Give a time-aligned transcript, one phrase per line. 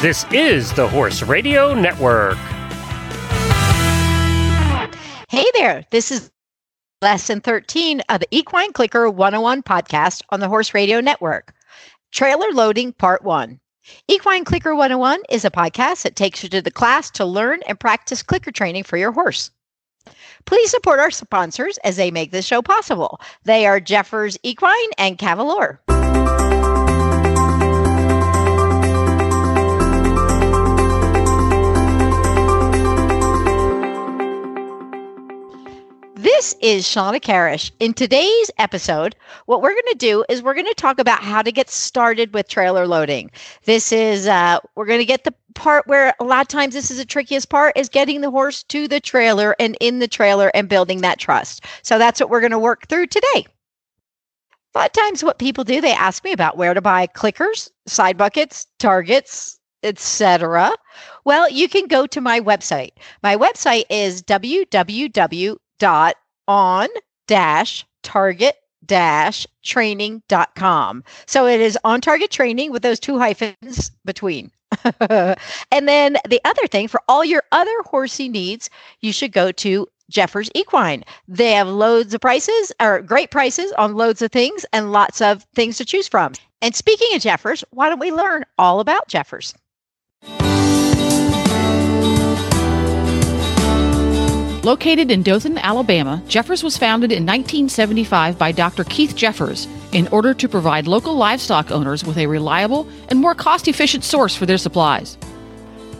[0.00, 2.36] This is the Horse Radio Network.
[5.28, 6.30] Hey there, this is
[7.02, 11.52] lesson 13 of the Equine Clicker 101 podcast on the Horse Radio Network.
[12.12, 13.58] Trailer Loading Part 1.
[14.06, 17.80] Equine Clicker 101 is a podcast that takes you to the class to learn and
[17.80, 19.50] practice clicker training for your horse.
[20.44, 23.20] Please support our sponsors as they make this show possible.
[23.42, 25.80] They are Jeffers Equine and Cavalier.
[36.38, 37.72] This is Shawna Karrasch.
[37.80, 39.16] In today's episode,
[39.46, 42.32] what we're going to do is we're going to talk about how to get started
[42.32, 43.32] with trailer loading.
[43.64, 46.92] This is, uh, we're going to get the part where a lot of times this
[46.92, 50.52] is the trickiest part is getting the horse to the trailer and in the trailer
[50.54, 51.64] and building that trust.
[51.82, 53.44] So that's what we're going to work through today.
[54.76, 57.68] A lot of times, what people do, they ask me about where to buy clickers,
[57.86, 60.70] side buckets, targets, etc.
[61.24, 62.92] Well, you can go to my website.
[63.24, 66.16] My website is www dot
[66.48, 66.88] on
[67.28, 71.04] dash target dash training.com.
[71.26, 74.50] So it is on target training with those two hyphens between.
[75.00, 78.68] and then the other thing for all your other horsey needs,
[79.00, 81.04] you should go to Jeffers Equine.
[81.26, 85.44] They have loads of prices or great prices on loads of things and lots of
[85.54, 86.32] things to choose from.
[86.62, 89.54] And speaking of Jeffers, why don't we learn all about Jeffers?
[94.68, 98.84] Located in Dothan, Alabama, Jeffers was founded in 1975 by Dr.
[98.84, 103.66] Keith Jeffers in order to provide local livestock owners with a reliable and more cost
[103.66, 105.16] efficient source for their supplies.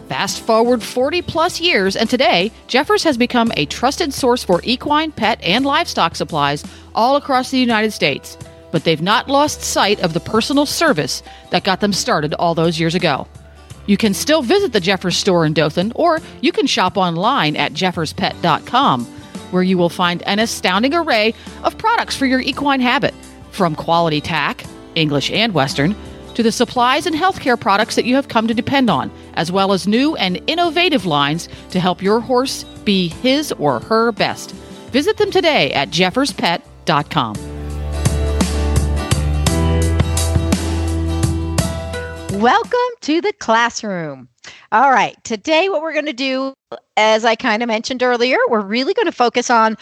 [0.07, 5.11] Fast forward 40 plus years, and today, Jeffers has become a trusted source for equine,
[5.13, 8.37] pet, and livestock supplies all across the United States.
[8.71, 12.79] But they've not lost sight of the personal service that got them started all those
[12.79, 13.27] years ago.
[13.89, 17.73] You can still visit the Jeffers store in Dothan, or you can shop online at
[17.73, 19.05] jefferspet.com,
[19.49, 23.15] where you will find an astounding array of products for your equine habit,
[23.49, 24.63] from quality tack,
[24.93, 25.95] English and Western,
[26.35, 29.73] to the supplies and healthcare products that you have come to depend on, as well
[29.73, 34.51] as new and innovative lines to help your horse be his or her best.
[34.91, 37.48] Visit them today at jefferspet.com.
[42.39, 44.29] Welcome to the classroom.
[44.71, 46.53] All right, today what we're going to do,
[46.95, 49.77] as I kind of mentioned earlier, we're really going to focus on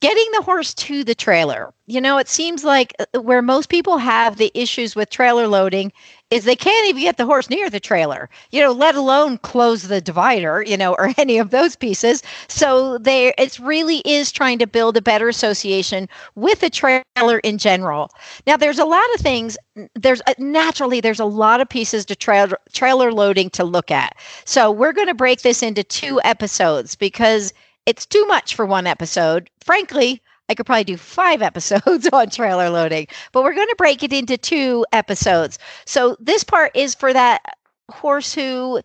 [0.00, 1.72] getting the horse to the trailer.
[1.86, 5.92] You know, it seems like uh, where most people have the issues with trailer loading
[6.30, 9.84] is they can't even get the horse near the trailer, you know, let alone close
[9.84, 12.22] the divider, you know, or any of those pieces.
[12.48, 17.58] So there it really is trying to build a better association with the trailer in
[17.58, 18.10] general.
[18.46, 19.56] Now there's a lot of things
[19.94, 24.16] there's uh, naturally there's a lot of pieces to trailer trailer loading to look at.
[24.44, 27.52] So we're going to break this into two episodes because
[27.86, 29.48] it's too much for one episode.
[29.64, 34.02] Frankly, I could probably do five episodes on trailer loading, but we're going to break
[34.02, 35.58] it into two episodes.
[35.84, 37.42] So this part is for that
[37.90, 38.80] horse who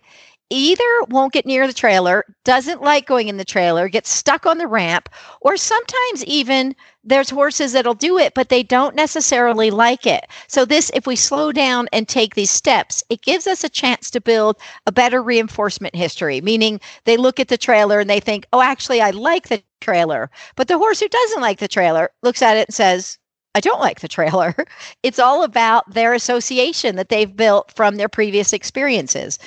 [0.51, 4.57] either won't get near the trailer, doesn't like going in the trailer, gets stuck on
[4.57, 5.09] the ramp,
[5.41, 10.28] or sometimes even there's horses that'll do it, but they don't necessarily like it.
[10.47, 14.12] So, this, if we slow down and take these steps, it gives us a chance
[14.12, 18.45] to build a better reinforcement history, meaning they look at the trailer and they think,
[18.53, 20.29] oh, actually, I like the trailer.
[20.56, 23.18] But the horse who doesn't like the trailer looks at it and says,
[23.53, 24.56] I don't like the trailer.
[25.03, 29.39] It's all about their association that they've built from their previous experiences.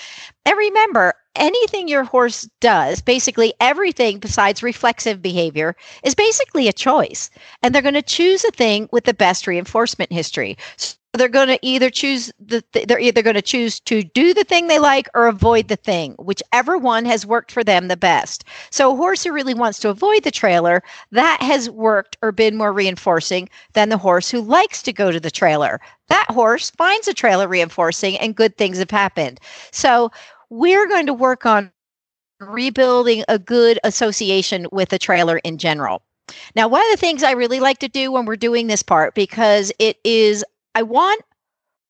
[0.46, 7.30] And remember, anything your horse does, basically everything besides reflexive behavior, is basically a choice.
[7.62, 10.56] And they're going to choose a thing with the best reinforcement history.
[10.76, 14.34] So they're going to either choose the th- they're either going to choose to do
[14.34, 17.96] the thing they like or avoid the thing, whichever one has worked for them the
[17.96, 18.44] best.
[18.70, 22.56] So a horse who really wants to avoid the trailer, that has worked or been
[22.56, 25.80] more reinforcing than the horse who likes to go to the trailer.
[26.08, 29.40] That horse finds a trailer reinforcing and good things have happened.
[29.70, 30.10] So
[30.54, 31.72] we're going to work on
[32.38, 36.02] rebuilding a good association with a trailer in general.
[36.54, 39.16] Now, one of the things I really like to do when we're doing this part,
[39.16, 40.44] because it is,
[40.76, 41.22] I want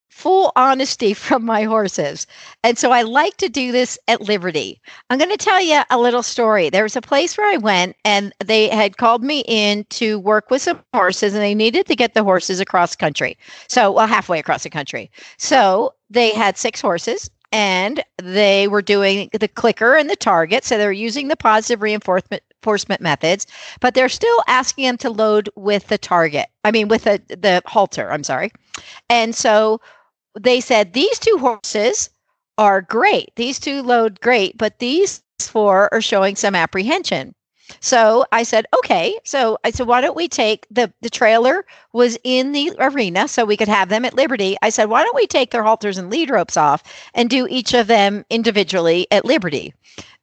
[0.09, 2.27] full honesty from my horses.
[2.63, 4.81] And so I like to do this at Liberty.
[5.11, 6.71] I'm going to tell you a little story.
[6.71, 10.51] There was a place where I went and they had called me in to work
[10.51, 13.37] with some horses and they needed to get the horses across country.
[13.69, 15.11] So, well, halfway across the country.
[15.37, 20.65] So they had six horses and they were doing the clicker and the target.
[20.65, 23.47] So they're using the positive reinforcement methods,
[23.81, 26.49] but they're still asking them to load with the target.
[26.65, 28.51] I mean, with the, the halter, I'm sorry.
[29.09, 29.81] And so
[30.39, 32.11] they said these two horses
[32.59, 33.31] are great.
[33.37, 37.37] These two load great, but these four are showing some apprehension.
[37.81, 39.19] So I said, okay.
[39.25, 43.45] So I said, why don't we take the the trailer was in the arena, so
[43.45, 44.57] we could have them at Liberty.
[44.63, 46.83] I said, why don't we take their halters and lead ropes off
[47.15, 49.75] and do each of them individually at Liberty?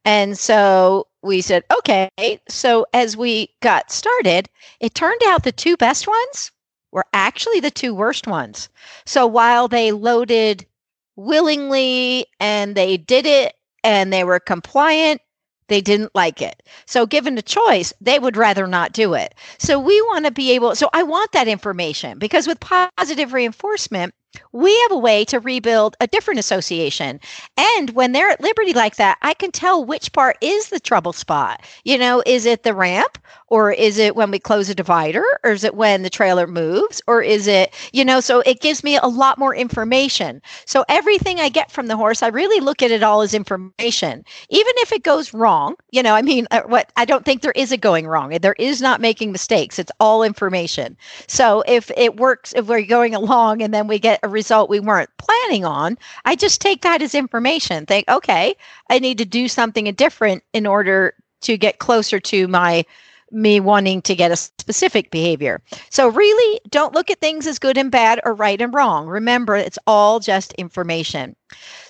[0.04, 2.10] And so we said, okay.
[2.48, 4.48] So as we got started,
[4.80, 6.50] it turned out the two best ones
[6.90, 8.68] were actually the two worst ones.
[9.06, 10.66] So while they loaded
[11.16, 13.54] willingly and they did it
[13.84, 15.20] and they were compliant,
[15.68, 16.62] they didn't like it.
[16.86, 19.34] So, given the choice, they would rather not do it.
[19.58, 24.14] So, we want to be able, so I want that information because with positive reinforcement,
[24.52, 27.20] we have a way to rebuild a different association.
[27.56, 31.12] And when they're at liberty like that, I can tell which part is the trouble
[31.12, 31.62] spot.
[31.84, 33.18] You know, is it the ramp
[33.48, 37.02] or is it when we close a divider or is it when the trailer moves
[37.06, 40.40] or is it, you know, so it gives me a lot more information.
[40.64, 44.24] So everything I get from the horse, I really look at it all as information.
[44.48, 47.52] Even if it goes wrong, you know, I mean, uh, what I don't think there
[47.52, 48.30] is a going wrong.
[48.30, 49.78] There is not making mistakes.
[49.78, 50.96] It's all information.
[51.28, 54.80] So if it works, if we're going along and then we get a result we
[54.80, 57.86] weren't planning on, I just take that as information.
[57.86, 58.54] Think, okay,
[58.90, 62.84] I need to do something different in order to get closer to my
[63.32, 65.60] me wanting to get a specific behavior.
[65.90, 69.06] So, really, don't look at things as good and bad or right and wrong.
[69.06, 71.34] Remember, it's all just information.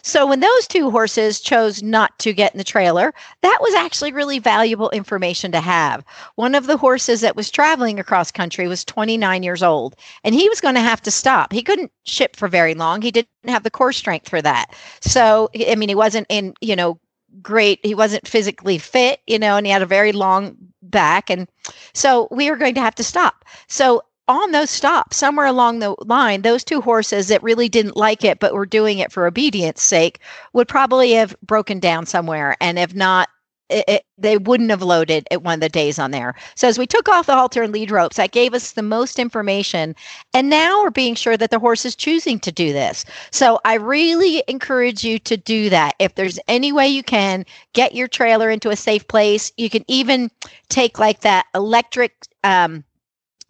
[0.03, 3.13] So, when those two horses chose not to get in the trailer,
[3.43, 6.05] that was actually really valuable information to have.
[6.37, 10.49] One of the horses that was traveling across country was 29 years old, and he
[10.49, 11.53] was going to have to stop.
[11.53, 13.03] He couldn't ship for very long.
[13.03, 14.75] He didn't have the core strength for that.
[15.01, 16.99] So, I mean, he wasn't in, you know,
[17.41, 17.81] great.
[17.85, 21.31] He wasn't physically fit, you know, and he had a very long back.
[21.31, 21.49] And
[21.95, 23.45] so we were going to have to stop.
[23.69, 28.25] So on those stops, somewhere along the line, those two horses that really didn't like
[28.25, 30.21] it but were doing it for obedience sake
[30.53, 33.29] would probably have broken down somewhere and have not
[33.73, 36.35] it, it, they wouldn't have loaded at one of the days on there.
[36.55, 39.19] So as we took off the halter and lead ropes, that gave us the most
[39.19, 39.95] information.
[40.35, 43.05] And now we're being sure that the horse is choosing to do this.
[43.31, 45.95] So I really encourage you to do that.
[45.99, 49.51] If there's any way you can, get your trailer into a safe place.
[49.57, 50.31] You can even
[50.69, 52.85] take like that electric, um,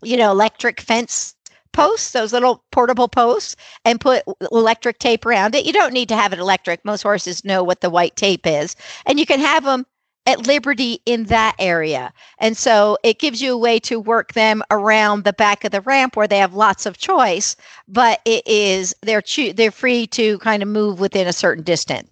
[0.02, 1.34] you know, electric fence
[1.72, 5.64] posts, those little portable posts, and put electric tape around it.
[5.64, 6.84] You don't need to have it electric.
[6.84, 8.76] Most horses know what the white tape is.
[9.06, 9.86] And you can have them
[10.26, 12.12] at liberty in that area.
[12.38, 15.80] And so it gives you a way to work them around the back of the
[15.80, 17.56] ramp where they have lots of choice,
[17.88, 22.08] but it is they're cho- they're free to kind of move within a certain distance.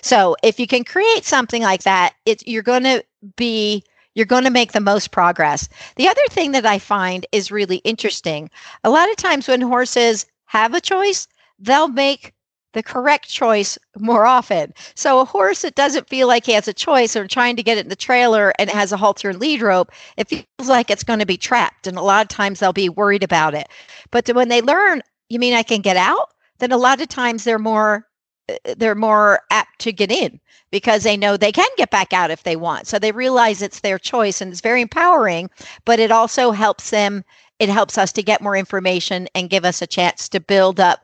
[0.00, 3.04] So if you can create something like that, it's you're going to
[3.36, 3.84] be
[4.14, 5.68] you're going to make the most progress.
[5.96, 8.50] The other thing that I find is really interesting,
[8.82, 11.28] a lot of times when horses have a choice,
[11.58, 12.34] they'll make
[12.72, 14.72] the correct choice more often.
[14.94, 17.78] So a horse that doesn't feel like he has a choice or trying to get
[17.78, 20.90] it in the trailer and it has a halter and lead rope, it feels like
[20.90, 21.86] it's going to be trapped.
[21.86, 23.68] And a lot of times they'll be worried about it.
[24.10, 26.30] But when they learn, you mean I can get out?
[26.58, 28.06] Then a lot of times they're more
[28.48, 30.40] uh, they're more apt to get in
[30.70, 32.86] because they know they can get back out if they want.
[32.86, 35.50] So they realize it's their choice and it's very empowering,
[35.84, 37.24] but it also helps them
[37.58, 41.00] it helps us to get more information and give us a chance to build up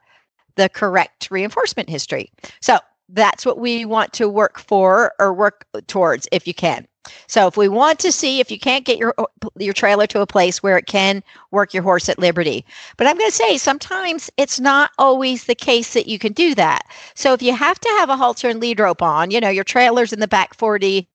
[0.57, 2.31] the correct reinforcement history.
[2.61, 2.79] So
[3.11, 6.87] that's what we want to work for or work towards if you can.
[7.29, 9.15] So if we want to see if you can't get your
[9.59, 12.65] your trailer to a place where it can work your horse at liberty.
[12.97, 16.55] But I'm going to say sometimes it's not always the case that you can do
[16.57, 16.83] that.
[17.15, 19.65] So if you have to have a halter and lead rope on, you know, your
[19.65, 21.09] trailer's in the back 40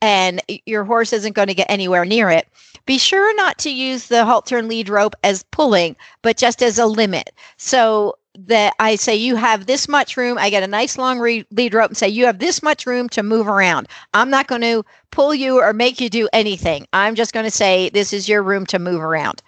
[0.00, 2.48] and your horse isn't going to get anywhere near it,
[2.86, 6.78] be sure not to use the halter and lead rope as pulling, but just as
[6.78, 7.30] a limit.
[7.56, 10.38] So that I say you have this much room.
[10.38, 13.08] I get a nice long re- lead rope and say you have this much room
[13.10, 13.88] to move around.
[14.12, 16.86] I'm not going to pull you or make you do anything.
[16.92, 19.40] I'm just going to say this is your room to move around,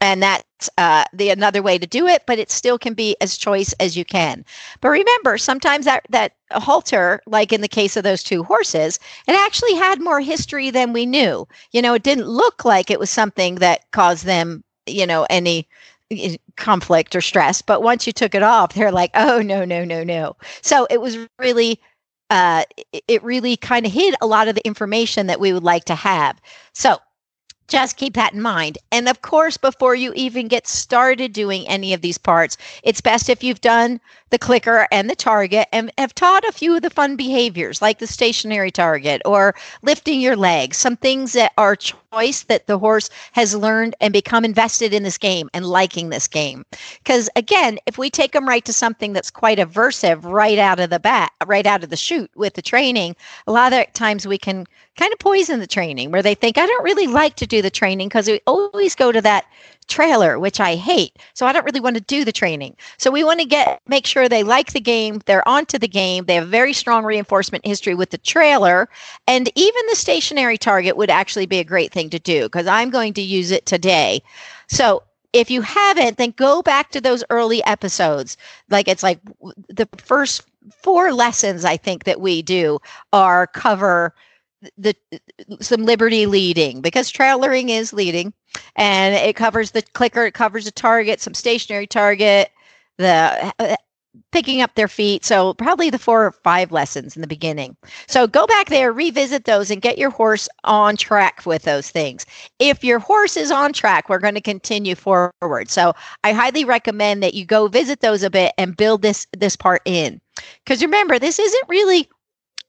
[0.00, 2.24] and that's uh, the another way to do it.
[2.26, 4.44] But it still can be as choice as you can.
[4.82, 9.34] But remember, sometimes that that halter, like in the case of those two horses, it
[9.34, 11.48] actually had more history than we knew.
[11.72, 15.66] You know, it didn't look like it was something that caused them, you know, any
[16.56, 20.04] conflict or stress but once you took it off they're like oh no no no
[20.04, 20.36] no.
[20.62, 21.80] So it was really
[22.30, 22.64] uh
[23.08, 25.94] it really kind of hid a lot of the information that we would like to
[25.94, 26.40] have.
[26.74, 26.98] So
[27.68, 28.78] just keep that in mind.
[28.92, 33.28] And of course, before you even get started doing any of these parts, it's best
[33.28, 36.90] if you've done the clicker and the target and have taught a few of the
[36.90, 42.42] fun behaviors like the stationary target or lifting your legs, some things that are choice
[42.44, 46.64] that the horse has learned and become invested in this game and liking this game.
[46.98, 50.90] Because again, if we take them right to something that's quite aversive right out of
[50.90, 53.14] the bat, right out of the chute with the training,
[53.46, 54.66] a lot of times we can
[54.96, 57.70] kind of poison the training where they think, I don't really like to do the
[57.70, 59.46] training because we always go to that
[59.88, 61.16] trailer, which I hate.
[61.34, 62.76] So I don't really want to do the training.
[62.98, 66.24] So we want to get make sure they like the game, they're onto the game,
[66.24, 68.88] they have very strong reinforcement history with the trailer,
[69.28, 72.90] and even the stationary target would actually be a great thing to do because I'm
[72.90, 74.22] going to use it today.
[74.68, 78.36] So if you haven't, then go back to those early episodes.
[78.70, 79.20] Like it's like
[79.68, 80.42] the first
[80.82, 82.80] four lessons I think that we do
[83.12, 84.14] are cover
[84.76, 84.94] the
[85.60, 88.32] some liberty leading because trailering is leading
[88.76, 92.50] and it covers the clicker it covers the target some stationary target
[92.98, 93.76] the uh,
[94.32, 97.76] picking up their feet so probably the four or five lessons in the beginning.
[98.06, 102.26] So go back there revisit those and get your horse on track with those things.
[102.58, 105.68] If your horse is on track we're going to continue forward.
[105.68, 105.94] So
[106.24, 109.82] i highly recommend that you go visit those a bit and build this this part
[109.84, 110.20] in.
[110.64, 112.08] Because remember this isn't really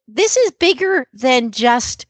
[0.07, 2.05] this is bigger than just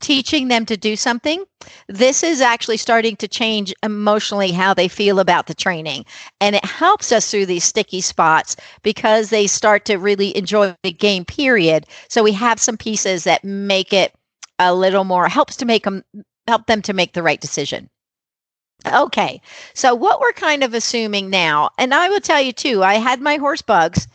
[0.00, 1.44] teaching them to do something.
[1.88, 6.04] This is actually starting to change emotionally how they feel about the training.
[6.40, 10.92] And it helps us through these sticky spots because they start to really enjoy the
[10.92, 11.86] game, period.
[12.08, 14.14] So we have some pieces that make it
[14.58, 16.02] a little more, helps to make them,
[16.46, 17.88] help them to make the right decision.
[18.92, 19.40] Okay,
[19.74, 23.20] so what we're kind of assuming now, and I will tell you too, I had
[23.20, 24.06] my horse bugs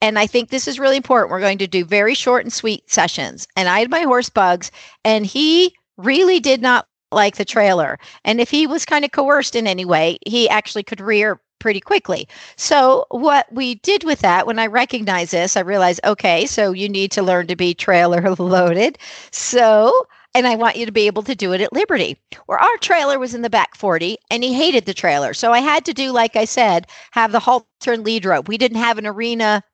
[0.00, 1.30] and I think this is really important.
[1.30, 3.48] We're going to do very short and sweet sessions.
[3.56, 4.70] And I had my horse bugs,
[5.04, 7.98] and he really did not like the trailer.
[8.24, 11.80] And if he was kind of coerced in any way, he actually could rear pretty
[11.80, 12.28] quickly.
[12.56, 16.88] So, what we did with that, when I recognized this, I realized, okay, so you
[16.88, 18.98] need to learn to be trailer loaded.
[19.32, 22.16] So, and I want you to be able to do it at Liberty.
[22.46, 25.34] Where our trailer was in the back 40 and he hated the trailer.
[25.34, 28.46] So I had to do, like I said, have the halter and lead rope.
[28.46, 29.64] We didn't have an arena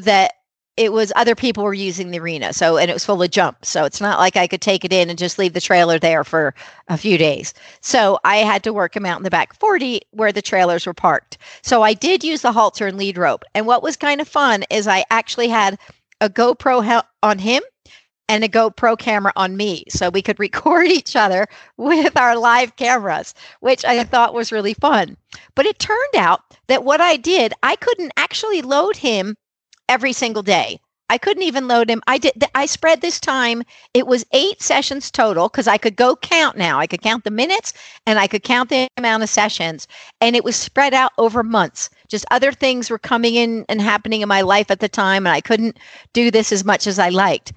[0.00, 0.34] that
[0.76, 2.52] it was other people were using the arena.
[2.52, 3.68] So, and it was full of jumps.
[3.68, 6.24] So it's not like I could take it in and just leave the trailer there
[6.24, 6.52] for
[6.88, 7.54] a few days.
[7.80, 10.94] So I had to work him out in the back 40 where the trailers were
[10.94, 11.38] parked.
[11.62, 13.44] So I did use the halter and lead rope.
[13.54, 15.78] And what was kind of fun is I actually had
[16.20, 17.62] a GoPro on him
[18.28, 19.84] and a GoPro camera on me.
[19.90, 21.46] So we could record each other
[21.76, 25.16] with our live cameras, which I thought was really fun.
[25.54, 29.36] But it turned out that what I did, I couldn't actually load him
[29.88, 30.80] every single day.
[31.10, 32.02] I couldn't even load him.
[32.06, 32.32] I did.
[32.54, 33.62] I spread this time.
[33.92, 36.80] It was eight sessions total because I could go count now.
[36.80, 37.74] I could count the minutes
[38.06, 39.86] and I could count the amount of sessions,
[40.20, 41.90] and it was spread out over months.
[42.08, 45.34] Just other things were coming in and happening in my life at the time, and
[45.34, 45.78] I couldn't
[46.14, 47.52] do this as much as I liked.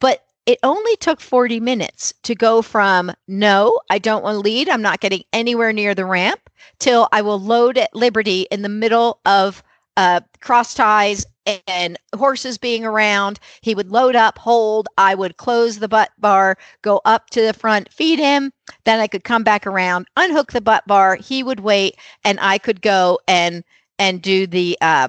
[0.00, 4.68] But it only took 40 minutes to go from no, I don't want to lead.
[4.68, 8.68] I'm not getting anywhere near the ramp till I will load at Liberty in the
[8.68, 9.62] middle of
[9.96, 11.26] uh, cross ties
[11.66, 13.38] and horses being around.
[13.60, 14.88] He would load up, hold.
[14.98, 18.52] I would close the butt bar, go up to the front, feed him.
[18.84, 21.16] Then I could come back around, unhook the butt bar.
[21.16, 23.64] He would wait, and I could go and
[23.98, 25.08] and do the uh,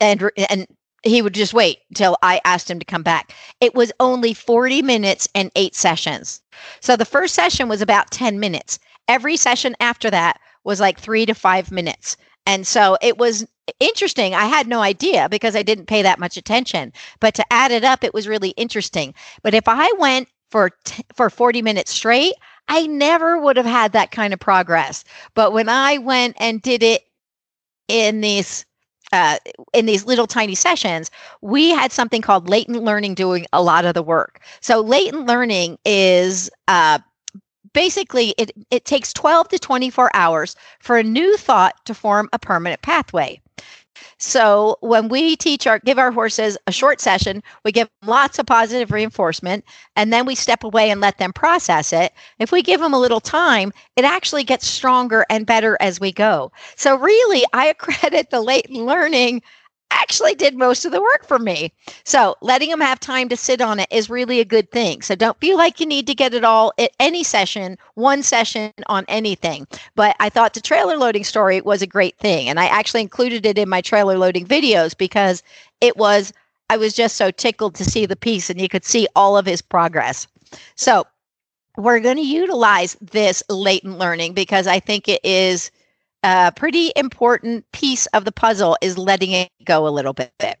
[0.00, 0.66] and and
[1.04, 3.32] he would just wait until I asked him to come back.
[3.60, 6.42] It was only 40 minutes and eight sessions.
[6.80, 8.78] So the first session was about 10 minutes.
[9.06, 12.16] Every session after that was like three to five minutes.
[12.48, 13.46] And so it was
[13.78, 14.34] interesting.
[14.34, 16.94] I had no idea because I didn't pay that much attention.
[17.20, 19.14] But to add it up, it was really interesting.
[19.42, 22.32] But if I went for t- for 40 minutes straight,
[22.66, 25.04] I never would have had that kind of progress.
[25.34, 27.02] But when I went and did it
[27.86, 28.64] in these
[29.12, 29.36] uh,
[29.74, 31.10] in these little tiny sessions,
[31.42, 34.40] we had something called latent learning doing a lot of the work.
[34.60, 36.98] So latent learning is uh,
[37.72, 42.38] basically it, it takes 12 to 24 hours for a new thought to form a
[42.38, 43.40] permanent pathway.
[44.18, 48.38] So when we teach our give our horses a short session we give them lots
[48.38, 49.64] of positive reinforcement
[49.96, 52.12] and then we step away and let them process it.
[52.38, 56.12] If we give them a little time it actually gets stronger and better as we
[56.12, 56.52] go.
[56.76, 59.42] So really i accredit the latent learning
[59.90, 61.72] actually did most of the work for me.
[62.04, 65.02] So letting them have time to sit on it is really a good thing.
[65.02, 68.72] So don't feel like you need to get it all at any session, one session
[68.86, 69.66] on anything.
[69.94, 72.48] But I thought the trailer loading story was a great thing.
[72.48, 75.42] And I actually included it in my trailer loading videos because
[75.80, 76.32] it was,
[76.70, 79.46] I was just so tickled to see the piece and you could see all of
[79.46, 80.26] his progress.
[80.74, 81.06] So
[81.76, 85.70] we're going to utilize this latent learning because I think it is
[86.22, 90.58] a pretty important piece of the puzzle is letting it go a little bit.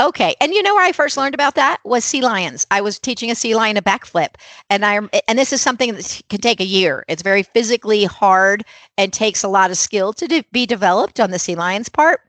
[0.00, 2.66] Okay, and you know where I first learned about that was sea lions.
[2.70, 4.36] I was teaching a sea lion a backflip,
[4.70, 7.04] and I and this is something that can take a year.
[7.06, 8.64] It's very physically hard
[8.96, 12.22] and takes a lot of skill to de- be developed on the sea lion's part.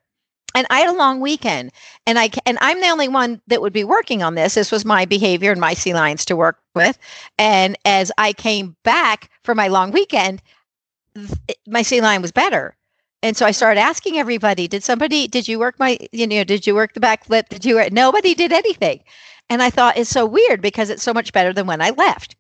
[0.53, 1.72] And I had a long weekend,
[2.05, 4.55] and I and I'm the only one that would be working on this.
[4.55, 6.98] This was my behavior and my sea lions to work with.
[7.38, 10.41] And as I came back for my long weekend,
[11.67, 12.75] my sea lion was better
[13.23, 16.65] and so I started asking everybody, did somebody, did you work my, you know, did
[16.65, 17.49] you work the backflip?
[17.49, 19.03] Did you, nobody did anything.
[19.49, 22.35] And I thought it's so weird because it's so much better than when I left.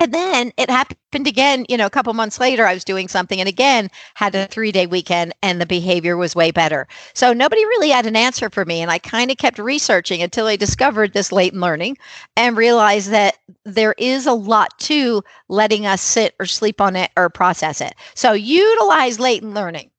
[0.00, 3.40] And then it happened again, you know, a couple months later, I was doing something
[3.40, 6.86] and again had a three day weekend and the behavior was way better.
[7.14, 8.80] So nobody really had an answer for me.
[8.80, 11.98] And I kind of kept researching until I discovered this latent learning
[12.36, 17.10] and realized that there is a lot to letting us sit or sleep on it
[17.16, 17.94] or process it.
[18.14, 19.90] So utilize latent learning.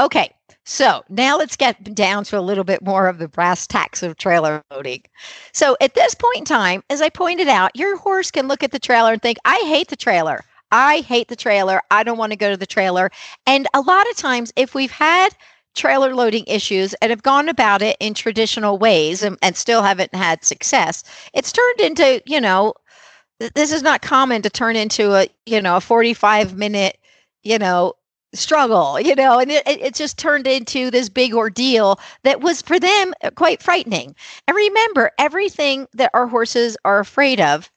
[0.00, 0.30] Okay,
[0.66, 4.16] so now let's get down to a little bit more of the brass tacks of
[4.16, 5.02] trailer loading.
[5.52, 8.72] So at this point in time, as I pointed out, your horse can look at
[8.72, 10.44] the trailer and think, I hate the trailer.
[10.72, 11.80] I hate the trailer.
[11.92, 13.12] I don't want to go to the trailer.
[13.46, 15.36] And a lot of times, if we've had
[15.76, 20.14] trailer loading issues and have gone about it in traditional ways and, and still haven't
[20.14, 22.74] had success, it's turned into, you know,
[23.54, 26.98] this is not common to turn into a, you know, a 45 minute,
[27.44, 27.92] you know,
[28.38, 32.78] struggle, you know, and it, it just turned into this big ordeal that was for
[32.78, 34.14] them uh, quite frightening.
[34.46, 37.70] And remember, everything that our horses are afraid of,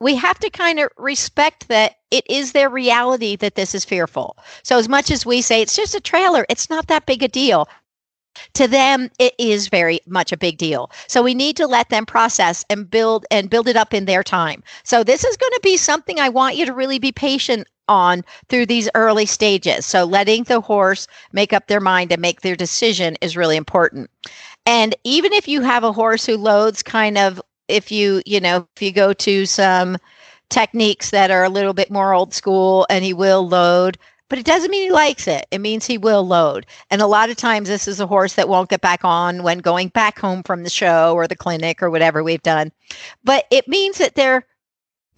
[0.00, 4.36] we have to kind of respect that it is their reality that this is fearful.
[4.62, 7.28] So, as much as we say it's just a trailer, it's not that big a
[7.28, 7.68] deal.
[8.54, 10.90] To them, it is very much a big deal.
[11.06, 14.22] So we need to let them process and build and build it up in their
[14.22, 14.62] time.
[14.84, 18.24] So this is going to be something I want you to really be patient on
[18.48, 19.86] through these early stages.
[19.86, 24.10] So letting the horse make up their mind and make their decision is really important.
[24.66, 28.66] And even if you have a horse who loads kind of if you, you know,
[28.76, 29.96] if you go to some
[30.50, 34.44] techniques that are a little bit more old school and he will load, but it
[34.44, 35.46] doesn't mean he likes it.
[35.50, 36.66] It means he will load.
[36.90, 39.58] And a lot of times this is a horse that won't get back on when
[39.58, 42.72] going back home from the show or the clinic or whatever we've done.
[43.24, 44.44] But it means that they're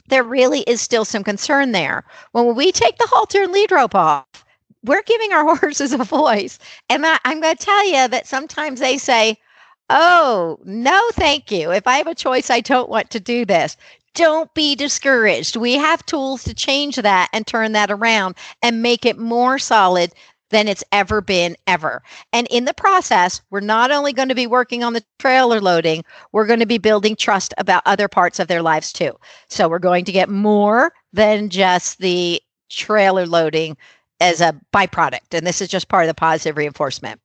[0.08, 2.04] there really is still some concern there.
[2.32, 4.26] When we take the halter and lead rope off,
[4.84, 6.58] we're giving our horses a voice.
[6.88, 9.38] And I, I'm going to tell you that sometimes they say,
[9.90, 11.72] Oh, no, thank you.
[11.72, 13.74] If I have a choice, I don't want to do this.
[14.14, 15.56] Don't be discouraged.
[15.56, 20.12] We have tools to change that and turn that around and make it more solid
[20.50, 22.02] than it's ever been ever.
[22.32, 26.04] And in the process, we're not only going to be working on the trailer loading,
[26.32, 29.12] we're going to be building trust about other parts of their lives too.
[29.48, 33.76] So we're going to get more than just the trailer loading
[34.20, 35.32] as a byproduct.
[35.32, 37.20] And this is just part of the positive reinforcement.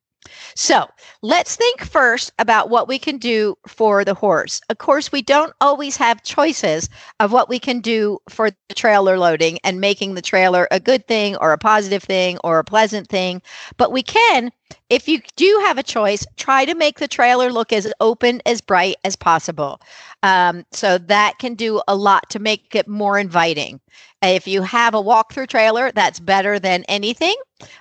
[0.54, 0.86] So
[1.22, 4.60] let's think first about what we can do for the horse.
[4.68, 6.88] Of course, we don't always have choices
[7.20, 11.06] of what we can do for the trailer loading and making the trailer a good
[11.06, 13.42] thing or a positive thing or a pleasant thing,
[13.76, 14.50] but we can
[14.90, 18.60] if you do have a choice, try to make the trailer look as open, as
[18.60, 19.80] bright as possible.
[20.22, 23.80] Um, so that can do a lot to make it more inviting.
[24.22, 27.36] If you have a walk-through trailer, that's better than anything.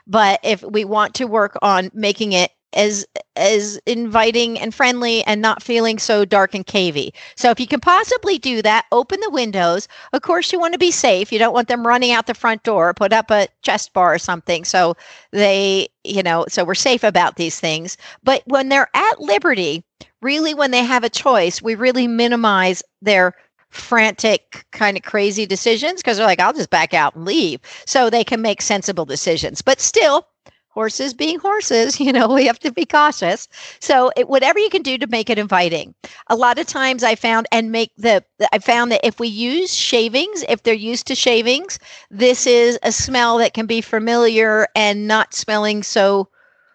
[0.08, 3.06] But if we want to work on making it as
[3.36, 7.12] as inviting and friendly and not feeling so dark and cavey.
[7.36, 9.88] So if you can possibly do that, open the windows.
[10.14, 11.32] Of course, you want to be safe.
[11.32, 12.94] You don't want them running out the front door.
[12.94, 14.96] Put up a chest bar or something so
[15.32, 17.98] they, you know, so we're safe about these things.
[18.24, 19.84] But when they're at liberty,
[20.22, 23.34] really when they have a choice, we really minimize their
[23.74, 28.08] frantic kind of crazy decisions because they're like i'll just back out and leave so
[28.08, 30.28] they can make sensible decisions but still
[30.74, 33.48] horses being horses, you know, we have to be cautious.
[33.80, 35.94] So, it, whatever you can do to make it inviting.
[36.28, 39.74] A lot of times I found and make the I found that if we use
[39.74, 45.08] shavings, if they're used to shavings, this is a smell that can be familiar and
[45.08, 46.30] not smelling so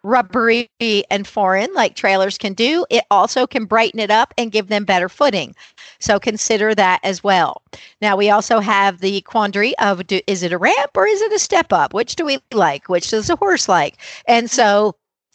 [0.05, 0.71] rubbery
[1.11, 2.87] and foreign like trailers can do.
[2.91, 5.55] It also can brighten it up and give them better footing.
[6.01, 7.63] So consider that as well.
[8.01, 11.33] Now, we also have the quandary of do, is it a ramp or is it
[11.33, 11.93] a step up?
[11.95, 12.89] Which do we like?
[12.89, 13.97] Which does a horse like?
[14.27, 14.95] And so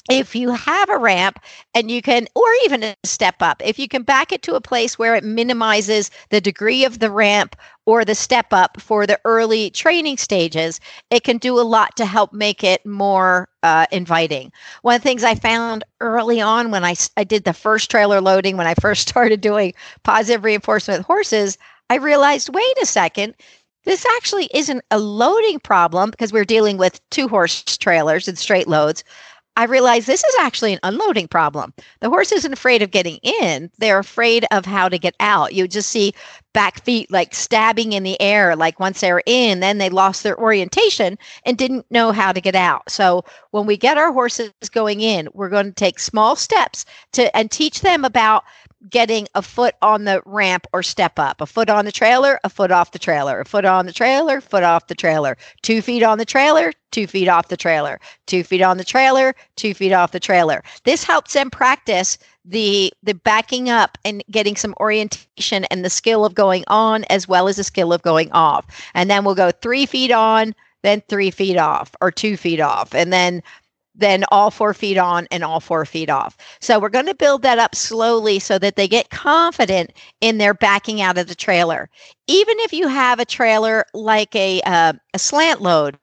[0.10, 1.40] if you have a ramp
[1.74, 4.62] and you can or even a step up if you can back it to a
[4.62, 9.20] place where it minimizes the degree of the ramp or the step up for the
[9.26, 14.52] early training stages it can do a lot to help make it more uh, inviting
[14.82, 18.22] one of the things i found early on when I, I did the first trailer
[18.22, 21.58] loading when i first started doing positive reinforcement with horses
[21.90, 23.36] i realized wait a second
[23.86, 28.68] this actually isn't a loading problem because we're dealing with two horse trailers and straight
[28.68, 29.04] loads.
[29.56, 31.74] I realized this is actually an unloading problem.
[32.00, 35.54] The horse isn't afraid of getting in, they're afraid of how to get out.
[35.54, 36.14] You just see
[36.54, 40.24] back feet like stabbing in the air, like once they were in, then they lost
[40.24, 42.90] their orientation and didn't know how to get out.
[42.90, 47.36] So when we get our horses going in, we're going to take small steps to
[47.36, 48.44] and teach them about
[48.90, 52.50] getting a foot on the ramp or step up, a foot on the trailer, a
[52.50, 56.04] foot off the trailer, a foot on the trailer, foot off the trailer, two feet
[56.04, 59.94] on the trailer, two feet off the trailer, two feet on the trailer, two feet
[59.94, 60.64] off the trailer.
[60.84, 66.26] This helps them practice the the backing up and getting some orientation and the skill
[66.26, 68.66] of going on as well as the skill of going off.
[68.94, 72.94] And then we'll go three feet on, then three feet off or two feet off,
[72.94, 73.42] and then
[73.96, 76.38] then all four feet on and all four feet off.
[76.60, 80.54] So we're going to build that up slowly so that they get confident in their
[80.54, 81.90] backing out of the trailer.
[82.28, 85.98] Even if you have a trailer like a uh, a slant load,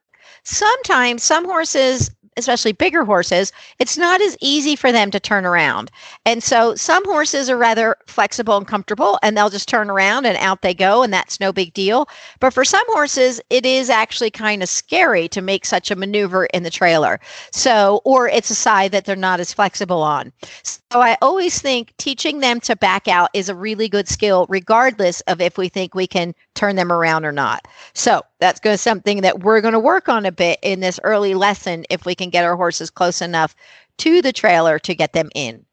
[0.44, 5.90] sometimes some horses especially bigger horses, it's not as easy for them to turn around.
[6.25, 10.37] And so some horses are rather flexible and comfortable and they'll just turn around and
[10.38, 12.09] out they go and that's no big deal.
[12.38, 16.47] But for some horses, it is actually kind of scary to make such a maneuver
[16.47, 17.21] in the trailer.
[17.53, 20.33] So, or it's a side that they're not as flexible on.
[20.62, 25.21] So I always think teaching them to back out is a really good skill, regardless
[25.23, 27.66] of if we think we can turn them around or not.
[27.93, 30.98] So that's going to something that we're going to work on a bit in this
[31.05, 33.55] early lesson if we can get our horses close enough
[33.98, 35.64] to the trailer to get them in.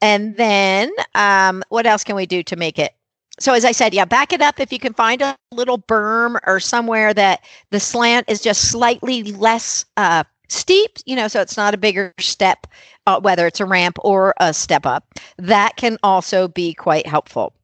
[0.00, 2.94] And then um, what else can we do to make it?
[3.40, 6.38] So as I said, yeah, back it up if you can find a little berm
[6.46, 11.56] or somewhere that the slant is just slightly less uh, steep, you know, so it's
[11.56, 12.66] not a bigger step,
[13.06, 15.18] uh, whether it's a ramp or a step up.
[15.38, 17.54] That can also be quite helpful.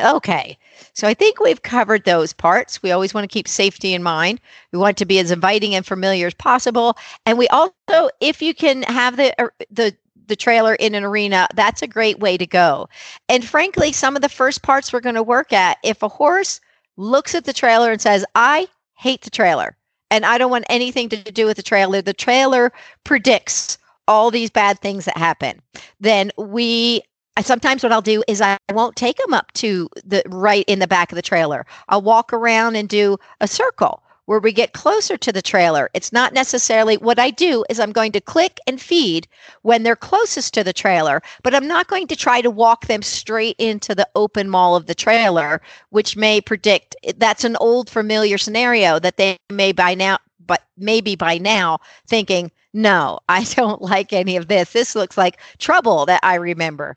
[0.00, 0.58] Okay,
[0.94, 2.82] so I think we've covered those parts.
[2.82, 4.40] We always want to keep safety in mind.
[4.72, 8.54] We want to be as inviting and familiar as possible, and we also, if you
[8.54, 9.94] can have the uh, the
[10.26, 12.88] the trailer in an arena, that's a great way to go.
[13.28, 16.60] And frankly, some of the first parts we're going to work at, if a horse
[16.96, 19.76] looks at the trailer and says, "I hate the trailer,"
[20.10, 22.72] and I don't want anything to do with the trailer, the trailer
[23.04, 25.62] predicts all these bad things that happen.
[26.00, 27.02] Then we
[27.40, 30.78] I, sometimes what I'll do is I won't take them up to the right in
[30.78, 31.64] the back of the trailer.
[31.88, 35.88] I'll walk around and do a circle where we get closer to the trailer.
[35.94, 39.26] It's not necessarily what I do is I'm going to click and feed
[39.62, 43.02] when they're closest to the trailer, but I'm not going to try to walk them
[43.02, 48.36] straight into the open mall of the trailer, which may predict that's an old familiar
[48.36, 54.12] scenario that they may by now but maybe by now thinking no, I don't like
[54.12, 54.72] any of this.
[54.72, 56.96] This looks like trouble that I remember.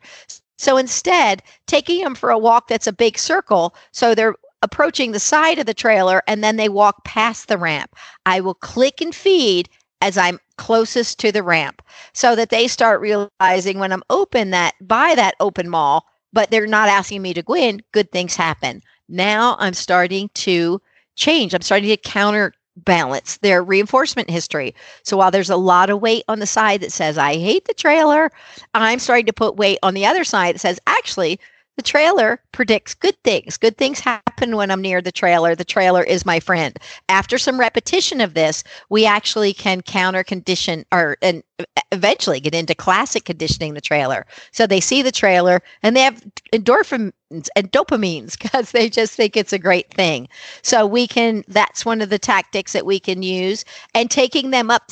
[0.58, 5.20] So instead, taking them for a walk that's a big circle, so they're approaching the
[5.20, 7.96] side of the trailer and then they walk past the ramp.
[8.26, 9.68] I will click and feed
[10.02, 11.82] as I'm closest to the ramp
[12.14, 16.66] so that they start realizing when I'm open that by that open mall, but they're
[16.66, 18.82] not asking me to go in, good things happen.
[19.10, 20.82] Now I'm starting to
[21.16, 21.54] change.
[21.54, 24.74] I'm starting to counter balance their reinforcement history.
[25.04, 27.74] So while there's a lot of weight on the side that says, I hate the
[27.74, 28.32] trailer,
[28.74, 31.40] I'm starting to put weight on the other side that says, actually,
[31.76, 33.58] the trailer predicts good things.
[33.58, 35.56] Good things happen when I'm near the trailer.
[35.56, 36.78] The trailer is my friend.
[37.10, 41.44] After some repetition of this, we actually can counter condition or and
[41.92, 44.26] eventually get into classic conditioning the trailer.
[44.52, 49.36] So they see the trailer and they have endorphins and dopamines because they just think
[49.36, 50.28] it's a great thing.
[50.62, 54.70] So we can that's one of the tactics that we can use and taking them
[54.70, 54.92] up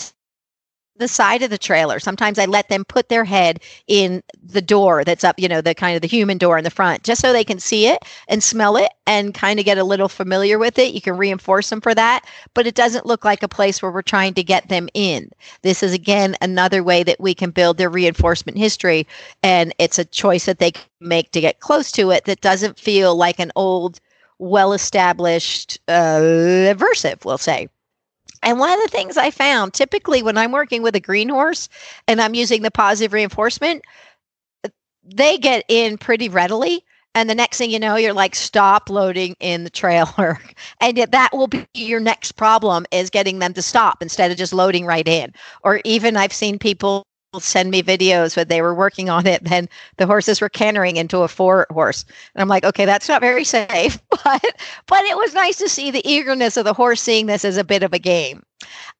[1.01, 1.99] the side of the trailer.
[1.99, 5.75] Sometimes I let them put their head in the door that's up, you know, the
[5.75, 8.41] kind of the human door in the front, just so they can see it and
[8.43, 10.93] smell it and kind of get a little familiar with it.
[10.93, 14.01] You can reinforce them for that, but it doesn't look like a place where we're
[14.01, 15.29] trying to get them in.
[15.63, 19.07] This is again another way that we can build their reinforcement history,
[19.43, 23.15] and it's a choice that they make to get close to it that doesn't feel
[23.15, 23.99] like an old,
[24.39, 27.67] well established uh, aversive, we'll say.
[28.43, 31.69] And one of the things I found typically when I'm working with a green horse
[32.07, 33.83] and I'm using the positive reinforcement,
[35.03, 36.83] they get in pretty readily.
[37.13, 40.39] And the next thing you know, you're like, stop loading in the trailer.
[40.79, 44.53] And that will be your next problem is getting them to stop instead of just
[44.53, 45.33] loading right in.
[45.63, 47.05] Or even I've seen people
[47.39, 51.19] send me videos when they were working on it then the horses were cantering into
[51.19, 52.03] a four horse.
[52.35, 54.43] And i'm like okay that's not very safe but
[54.87, 57.63] but it was nice to see the eagerness of the horse seeing this as a
[57.63, 58.43] bit of a game.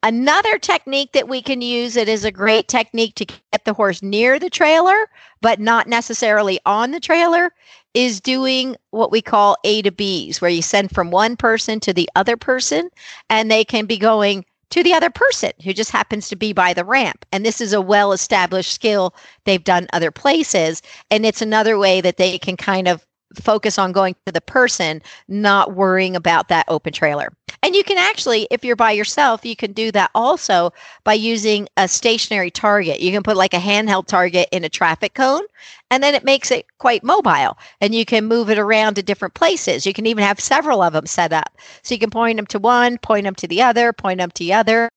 [0.04, 4.02] Another technique that we can use it is a great technique to get the horse
[4.02, 5.10] near the trailer
[5.42, 7.52] but not necessarily on the trailer
[7.94, 11.94] is doing what we call A to B's, where you send from one person to
[11.94, 12.90] the other person,
[13.30, 16.74] and they can be going to the other person who just happens to be by
[16.74, 17.26] the ramp.
[17.32, 19.14] And this is a well established skill
[19.46, 20.82] they've done other places.
[21.10, 23.06] And it's another way that they can kind of
[23.40, 27.32] focus on going to the person, not worrying about that open trailer.
[27.64, 31.68] And you can actually, if you're by yourself, you can do that also by using
[31.78, 33.00] a stationary target.
[33.00, 35.44] You can put like a handheld target in a traffic cone,
[35.92, 37.58] and then it makes it quite mobile.
[37.80, 39.86] And you can move it around to different places.
[39.86, 41.56] You can even have several of them set up.
[41.84, 44.44] So you can point them to one, point them to the other, point them to
[44.44, 44.90] the other.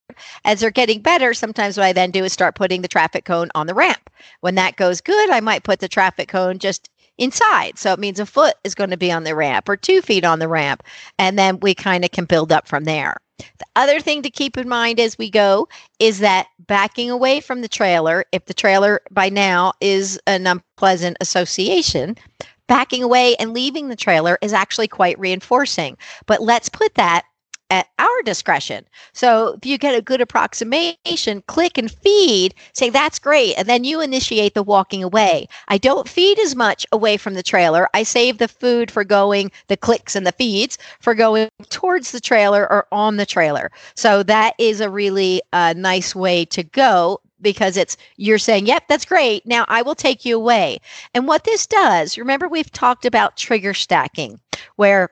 [0.45, 3.51] As they're getting better, sometimes what I then do is start putting the traffic cone
[3.55, 4.09] on the ramp.
[4.41, 7.79] When that goes good, I might put the traffic cone just inside.
[7.79, 10.25] So it means a foot is going to be on the ramp or two feet
[10.25, 10.83] on the ramp.
[11.19, 13.17] And then we kind of can build up from there.
[13.39, 17.63] The other thing to keep in mind as we go is that backing away from
[17.63, 22.17] the trailer, if the trailer by now is an unpleasant association,
[22.69, 25.97] backing away and leaving the trailer is actually quite reinforcing.
[26.27, 27.25] But let's put that
[27.71, 28.85] at our discretion.
[29.13, 33.85] So if you get a good approximation, click and feed, say that's great, and then
[33.85, 35.49] you initiate the walking away.
[35.69, 37.89] I don't feed as much away from the trailer.
[37.95, 42.21] I save the food for going, the clicks and the feeds for going towards the
[42.21, 43.71] trailer or on the trailer.
[43.95, 48.85] So that is a really uh, nice way to go because it's you're saying, yep,
[48.89, 49.47] that's great.
[49.47, 50.79] Now I will take you away.
[51.15, 54.41] And what this does, remember we've talked about trigger stacking,
[54.77, 55.11] where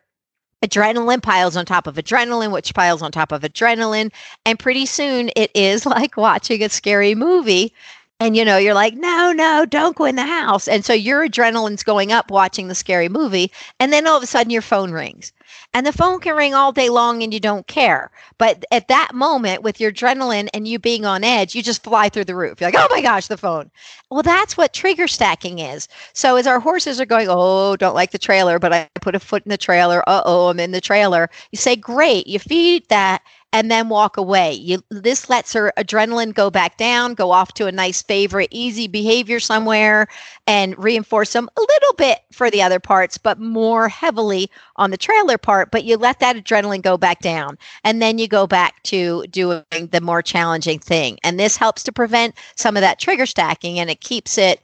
[0.62, 4.12] adrenaline piles on top of adrenaline, which piles on top of adrenaline.
[4.46, 7.72] And pretty soon it is like watching a scary movie.
[8.20, 10.68] And you know, you're like, no, no, don't go in the house.
[10.68, 13.50] And so your adrenaline's going up watching the scary movie.
[13.80, 15.32] And then all of a sudden your phone rings.
[15.74, 18.10] And the phone can ring all day long and you don't care.
[18.38, 22.08] But at that moment, with your adrenaline and you being on edge, you just fly
[22.08, 22.60] through the roof.
[22.60, 23.70] You're like, oh my gosh, the phone.
[24.10, 25.88] Well, that's what trigger stacking is.
[26.12, 29.20] So as our horses are going, oh, don't like the trailer, but I put a
[29.20, 30.02] foot in the trailer.
[30.08, 31.30] Uh oh, I'm in the trailer.
[31.50, 32.26] You say, great.
[32.26, 34.52] You feed that and then walk away.
[34.54, 38.88] You, this lets her adrenaline go back down, go off to a nice favorite, easy
[38.88, 40.08] behavior somewhere,
[40.46, 44.96] and reinforce them a little bit for the other parts, but more heavily on the
[44.96, 45.70] trailer part.
[45.70, 49.64] But you let that adrenaline go back down, and then you go back to doing
[49.90, 51.18] the more challenging thing.
[51.24, 54.60] And this helps to prevent some of that trigger stacking, and it keeps it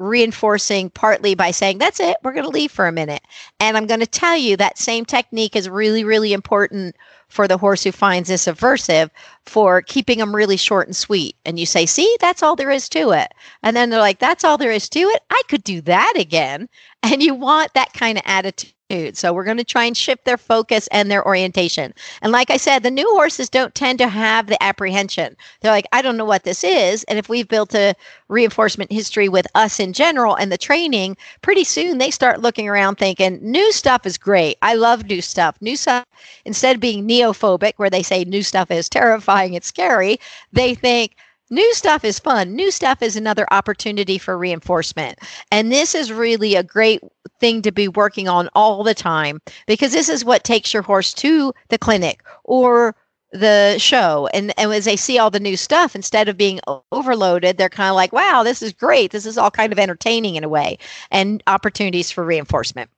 [0.00, 3.22] reinforcing partly by saying, That's it, we're going to leave for a minute.
[3.60, 6.96] And I'm going to tell you that same technique is really, really important
[7.28, 9.10] for the horse who finds this aversive
[9.46, 11.36] for keeping them really short and sweet.
[11.44, 13.32] And you say, see, that's all there is to it.
[13.62, 15.22] And then they're like, that's all there is to it.
[15.30, 16.68] I could do that again.
[17.02, 18.74] And you want that kind of attitude
[19.12, 21.94] so we're going to try and shift their focus and their orientation.
[22.22, 25.36] And like I said, the new horses don't tend to have the apprehension.
[25.60, 27.04] They're like, I don't know what this is.
[27.04, 27.94] And if we've built a
[28.28, 32.96] reinforcement history with us in general and the training, pretty soon they start looking around
[32.96, 34.56] thinking, new stuff is great.
[34.62, 35.56] I love new stuff.
[35.60, 36.06] New stuff,
[36.44, 40.18] instead of being neophobic, where they say new stuff is terrifying, it's scary,
[40.52, 41.16] they think,
[41.50, 42.54] New stuff is fun.
[42.54, 45.18] New stuff is another opportunity for reinforcement.
[45.50, 47.00] And this is really a great
[47.40, 51.12] thing to be working on all the time because this is what takes your horse
[51.14, 52.94] to the clinic or
[53.32, 56.58] the show and, and as they see all the new stuff instead of being
[56.90, 60.34] overloaded they're kind of like wow this is great this is all kind of entertaining
[60.34, 60.76] in a way
[61.12, 62.90] and opportunities for reinforcement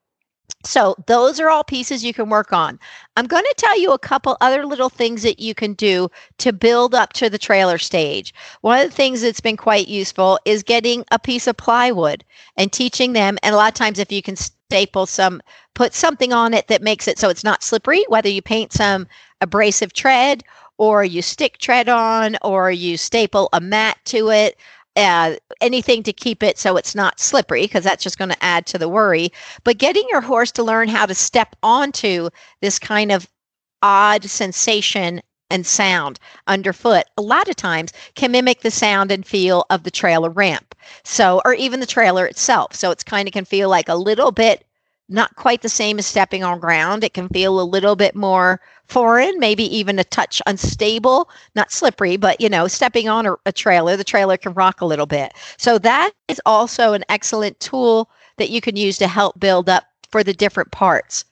[0.64, 2.78] so, those are all pieces you can work on.
[3.16, 6.52] I'm going to tell you a couple other little things that you can do to
[6.52, 8.32] build up to the trailer stage.
[8.60, 12.24] One of the things that's been quite useful is getting a piece of plywood
[12.56, 13.38] and teaching them.
[13.42, 15.42] And a lot of times, if you can staple some,
[15.74, 19.08] put something on it that makes it so it's not slippery, whether you paint some
[19.40, 20.44] abrasive tread
[20.78, 24.56] or you stick tread on or you staple a mat to it
[24.96, 28.66] uh, anything to keep it so it's not slippery because that's just going to add
[28.66, 29.33] to the worry.
[29.64, 32.28] But getting your horse to learn how to step onto
[32.61, 33.28] this kind of
[33.83, 39.66] odd sensation and sound underfoot a lot of times can mimic the sound and feel
[39.68, 40.74] of the trailer ramp.
[41.05, 42.74] So, or even the trailer itself.
[42.74, 44.64] So it's kind of can feel like a little bit
[45.08, 47.04] not quite the same as stepping on ground.
[47.04, 52.16] It can feel a little bit more foreign, maybe even a touch unstable, not slippery,
[52.16, 55.32] but you know, stepping on a, a, trailer, the trailer can rock a little bit.
[55.56, 59.84] So that is also an excellent tool that you can use to help build up
[60.10, 61.24] for the different parts.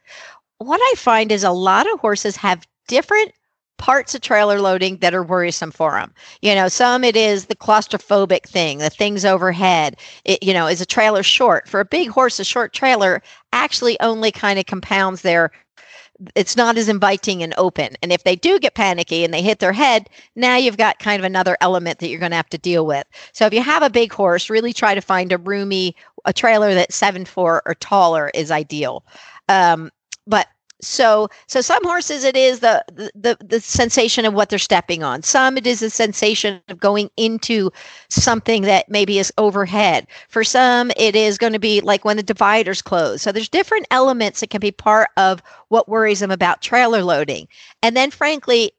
[0.59, 3.33] What I find is a lot of horses have different
[3.81, 6.13] parts of trailer loading that are worrisome for them.
[6.43, 9.97] You know, some it is the claustrophobic thing, the things overhead.
[10.27, 11.67] It, you know, is a trailer short?
[11.67, 13.23] For a big horse, a short trailer
[13.55, 15.51] actually only kind of compounds their
[16.35, 17.97] it's not as inviting and open.
[18.03, 21.19] And if they do get panicky and they hit their head, now you've got kind
[21.19, 23.07] of another element that you're going to have to deal with.
[23.33, 26.75] So if you have a big horse, really try to find a roomy, a trailer
[26.75, 29.07] that's seven four or taller is ideal.
[29.49, 29.91] Um,
[30.27, 30.49] but
[30.83, 35.23] so so some horses it is the, the the sensation of what they're stepping on.
[35.23, 37.71] Some it is a sensation of going into
[38.09, 40.07] something that maybe is overhead.
[40.29, 43.23] For some it is going to be like when the dividers close.
[43.23, 47.49] So there's different elements that can be part of what worries them about trailer loading.
[47.83, 48.73] And then frankly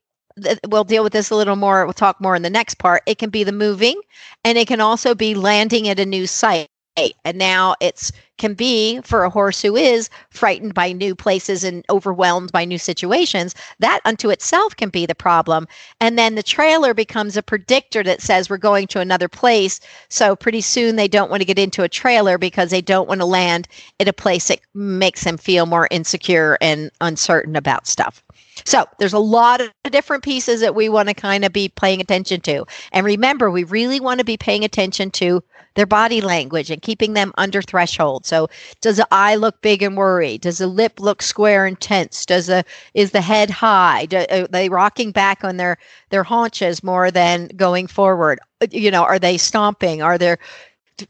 [0.70, 3.04] we'll deal with this a little more we'll talk more in the next part.
[3.06, 4.02] It can be the moving
[4.44, 8.99] and it can also be landing at a new site and now it's can be
[9.01, 14.01] for a horse who is frightened by new places and overwhelmed by new situations that
[14.04, 15.67] unto itself can be the problem.
[15.99, 19.80] And then the trailer becomes a predictor that says we're going to another place.
[20.10, 23.21] So pretty soon they don't want to get into a trailer because they don't want
[23.21, 23.67] to land
[23.99, 28.23] in a place that makes them feel more insecure and uncertain about stuff.
[28.65, 32.01] So there's a lot of different pieces that we want to kind of be paying
[32.01, 32.65] attention to.
[32.91, 35.43] And remember, we really want to be paying attention to
[35.75, 38.25] their body language and keeping them under threshold.
[38.25, 38.49] So
[38.81, 40.41] does the eye look big and worried?
[40.41, 42.25] Does the lip look square and tense?
[42.25, 44.05] Does the is the head high?
[44.05, 45.77] Do, are they rocking back on their
[46.10, 48.39] their haunches more than going forward?
[48.69, 50.01] You know, are they stomping?
[50.01, 50.38] Are their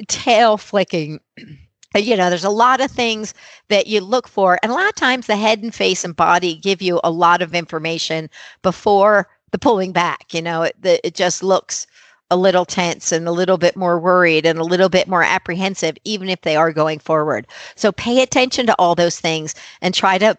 [0.07, 1.19] tail flicking?
[1.95, 3.33] you know there's a lot of things
[3.67, 6.55] that you look for and a lot of times the head and face and body
[6.55, 8.29] give you a lot of information
[8.61, 11.85] before the pulling back you know it, it just looks
[12.31, 15.95] a little tense and a little bit more worried and a little bit more apprehensive
[16.03, 20.17] even if they are going forward so pay attention to all those things and try
[20.17, 20.35] to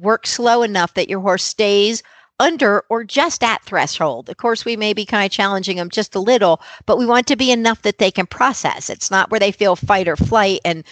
[0.00, 2.02] work slow enough that your horse stays
[2.40, 4.28] under or just at threshold.
[4.28, 7.26] Of course, we may be kind of challenging them just a little, but we want
[7.28, 8.90] to be enough that they can process.
[8.90, 10.84] It's not where they feel fight or flight and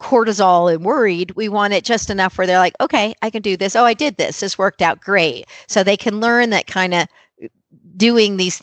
[0.00, 1.32] cortisol and worried.
[1.32, 3.76] We want it just enough where they're like, okay, I can do this.
[3.76, 4.40] Oh, I did this.
[4.40, 5.46] This worked out great.
[5.68, 7.08] So they can learn that kind of
[7.96, 8.62] doing these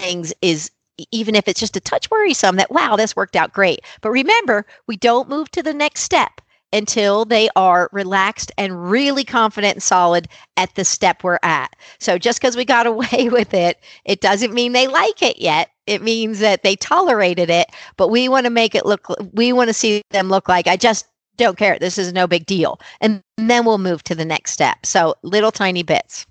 [0.00, 0.70] things is
[1.12, 4.66] even if it's just a touch worrisome that wow this worked out great but remember
[4.86, 6.40] we don't move to the next step
[6.72, 11.74] until they are relaxed and really confident and solid at the step we're at.
[11.98, 15.70] So just because we got away with it, it doesn't mean they like it yet.
[15.86, 19.68] It means that they tolerated it, but we want to make it look, we want
[19.68, 21.78] to see them look like, I just don't care.
[21.78, 22.80] This is no big deal.
[23.00, 24.86] And then we'll move to the next step.
[24.86, 26.26] So little tiny bits.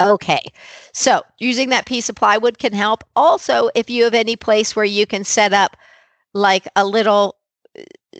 [0.00, 0.42] Okay,
[0.92, 3.04] so using that piece of plywood can help.
[3.16, 5.76] Also, if you have any place where you can set up
[6.34, 7.37] like a little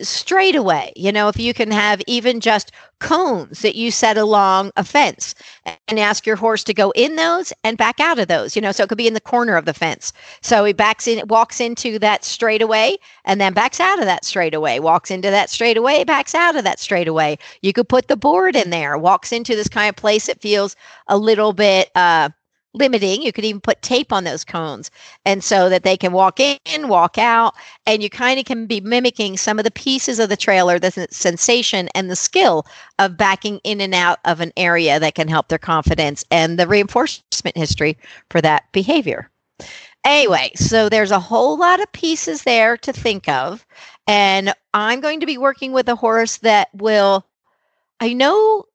[0.01, 0.91] straightaway.
[0.95, 5.33] You know, if you can have even just cones that you set along a fence
[5.87, 8.71] and ask your horse to go in those and back out of those, you know,
[8.71, 10.11] so it could be in the corner of the fence.
[10.41, 14.79] So he backs in, walks into that straightaway and then backs out of that straightaway,
[14.79, 17.37] walks into that straightaway, backs out of that straightaway.
[17.61, 20.75] You could put the board in there, walks into this kind of place that feels
[21.07, 22.29] a little bit, uh,
[22.73, 23.21] limiting.
[23.21, 24.91] You could even put tape on those cones.
[25.25, 27.55] And so that they can walk in, walk out,
[27.85, 31.07] and you kind of can be mimicking some of the pieces of the trailer, the
[31.09, 32.65] sensation and the skill
[32.99, 36.67] of backing in and out of an area that can help their confidence and the
[36.67, 37.97] reinforcement history
[38.29, 39.29] for that behavior.
[40.05, 43.65] Anyway, so there's a whole lot of pieces there to think of.
[44.07, 47.25] And I'm going to be working with a horse that will,
[47.99, 48.65] I know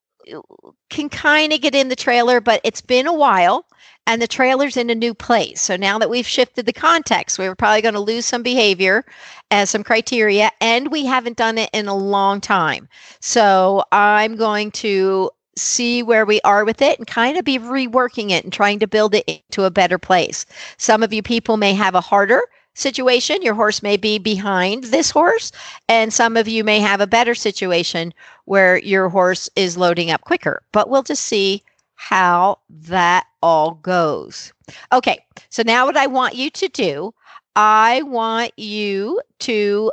[0.91, 3.67] can kind of get in the trailer, but it's been a while
[4.07, 5.61] and the trailer's in a new place.
[5.61, 9.05] So now that we've shifted the context, we are probably going to lose some behavior
[9.51, 12.89] as some criteria, and we haven't done it in a long time.
[13.21, 18.31] So I'm going to see where we are with it and kind of be reworking
[18.31, 20.45] it and trying to build it into a better place.
[20.77, 22.43] Some of you people may have a harder
[22.75, 23.43] situation.
[23.43, 25.53] Your horse may be behind this horse,
[25.89, 28.13] and some of you may have a better situation
[28.45, 30.63] where your horse is loading up quicker.
[30.73, 31.63] But we'll just see
[31.95, 34.53] how that all goes.
[34.93, 37.15] Okay, so now what I want you to do,
[37.57, 39.93] I want you to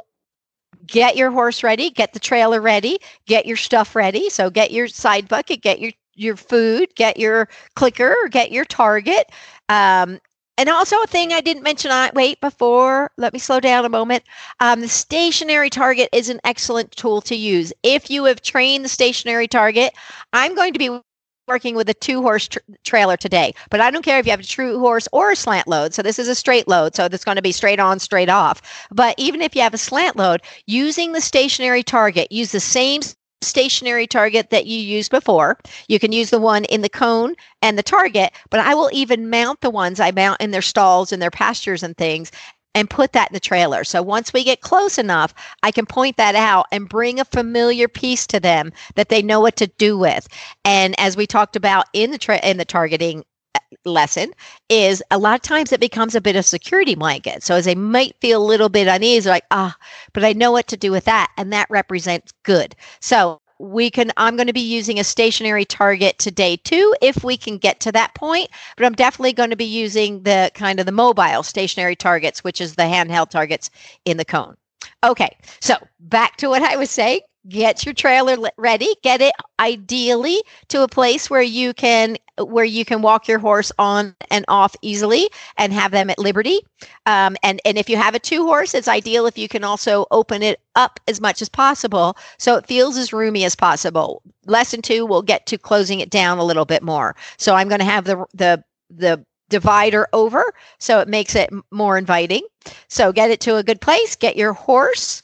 [0.88, 4.30] get your horse ready, get the trailer ready, get your stuff ready.
[4.30, 9.32] So get your side bucket, get your your food, get your clicker, get your target.
[9.70, 10.20] Um,
[10.62, 11.90] and also a thing I didn't mention.
[11.90, 13.10] I wait before.
[13.18, 14.24] Let me slow down a moment.
[14.60, 17.74] Um, the stationary target is an excellent tool to use.
[17.82, 19.92] If you have trained the stationary target,
[20.34, 21.02] I'm going to be
[21.48, 24.40] working with a two horse tr- trailer today, but I don't care if you have
[24.40, 25.96] a true horse or a slant load.
[25.96, 26.94] So this is a straight load.
[26.96, 28.62] So it's going to be straight on, straight off.
[28.92, 33.02] But even if you have a slant load, using the stationary target, use the same
[33.42, 35.58] stationary target that you used before.
[35.88, 39.30] You can use the one in the cone and the target, but I will even
[39.30, 42.32] mount the ones I mount in their stalls and their pastures and things
[42.74, 43.84] and put that in the trailer.
[43.84, 47.88] So once we get close enough, I can point that out and bring a familiar
[47.88, 50.28] piece to them that they know what to do with.
[50.64, 54.32] And as we talked about in the tra- in the targeting uh, lesson
[54.70, 57.44] is a lot of times it becomes a bit of security blanket.
[57.44, 59.76] So as they might feel a little bit uneasy, like, ah,
[60.14, 61.32] but I know what to do with that.
[61.38, 62.76] And that represents good.
[63.02, 67.38] So we can i'm going to be using a stationary target today too if we
[67.38, 70.86] can get to that point but i'm definitely going to be using the kind of
[70.86, 73.70] the mobile stationary targets which is the handheld targets
[74.06, 74.56] in the cone.
[75.04, 80.42] Okay so back to what i was saying get your trailer ready get it ideally
[80.68, 84.76] to a place where you can where you can walk your horse on and off
[84.82, 86.60] easily and have them at liberty.
[87.06, 90.06] Um, and and if you have a two horse it's ideal if you can also
[90.12, 94.22] open it up as much as possible so it feels as roomy as possible.
[94.46, 97.16] Lesson two we'll get to closing it down a little bit more.
[97.38, 100.46] So i'm going to have the the the divider over
[100.80, 102.46] so it makes it more inviting.
[102.88, 105.24] So get it to a good place get your horse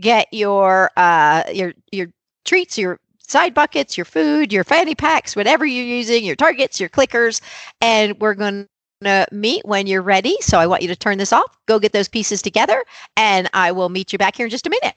[0.00, 2.08] get your uh, your your
[2.44, 6.88] treats, your side buckets, your food, your fanny packs, whatever you're using, your targets, your
[6.88, 7.40] clickers,
[7.80, 8.66] and we're going
[9.02, 10.36] to meet when you're ready.
[10.40, 12.84] So I want you to turn this off, go get those pieces together,
[13.16, 14.94] and I will meet you back here in just a minute.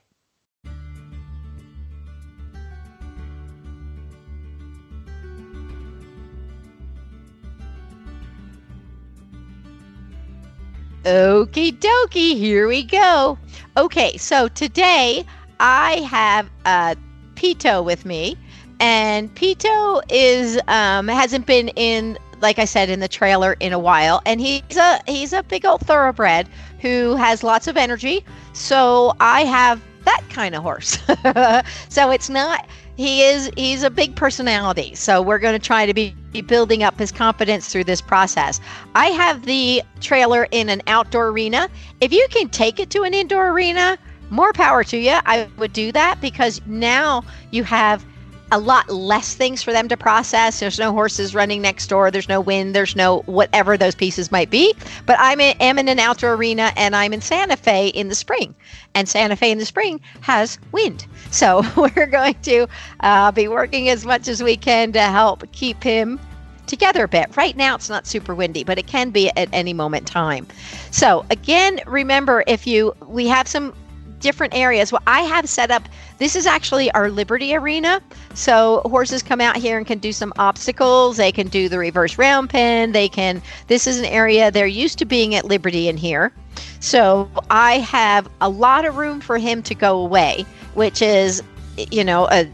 [11.03, 13.39] Okie dokie, here we go.
[13.75, 15.25] Okay, so today
[15.59, 16.93] I have uh,
[17.33, 18.37] Pito with me,
[18.79, 23.79] and Pito is um, hasn't been in, like I said, in the trailer in a
[23.79, 26.47] while, and he's a he's a big old thoroughbred
[26.81, 28.23] who has lots of energy.
[28.53, 30.99] So I have that kind of horse.
[31.89, 32.67] so it's not
[33.01, 36.97] he is he's a big personality so we're going to try to be, building up
[36.97, 38.61] his confidence through this process
[38.95, 41.67] i have the trailer in an outdoor arena
[41.99, 43.97] if you can take it to an indoor arena
[44.29, 48.05] more power to you i would do that because now you have
[48.51, 50.59] a lot less things for them to process.
[50.59, 52.11] There's no horses running next door.
[52.11, 52.75] There's no wind.
[52.75, 54.75] There's no whatever those pieces might be.
[55.05, 58.15] But I'm in, am in an outdoor arena and I'm in Santa Fe in the
[58.15, 58.53] spring.
[58.93, 61.07] And Santa Fe in the spring has wind.
[61.31, 62.67] So we're going to
[62.99, 66.19] uh, be working as much as we can to help keep him
[66.67, 67.35] together a bit.
[67.35, 70.47] Right now, it's not super windy, but it can be at any moment time.
[70.91, 73.73] So again, remember if you we have some
[74.21, 74.91] different areas.
[74.91, 78.01] Well, I have set up this is actually our Liberty Arena.
[78.35, 81.17] So horses come out here and can do some obstacles.
[81.17, 82.91] They can do the reverse round pen.
[82.91, 86.31] They can, this is an area they're used to being at Liberty in here.
[86.79, 90.45] So I have a lot of room for him to go away,
[90.75, 91.41] which is,
[91.89, 92.47] you know, a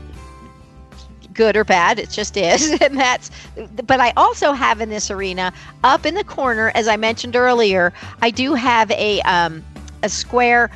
[1.34, 2.00] good or bad.
[2.00, 2.72] It just is.
[2.82, 3.32] and that's,
[3.86, 5.54] but I also have in this arena
[5.84, 9.64] up in the corner, as I mentioned earlier, I do have a, um,
[10.04, 10.70] a square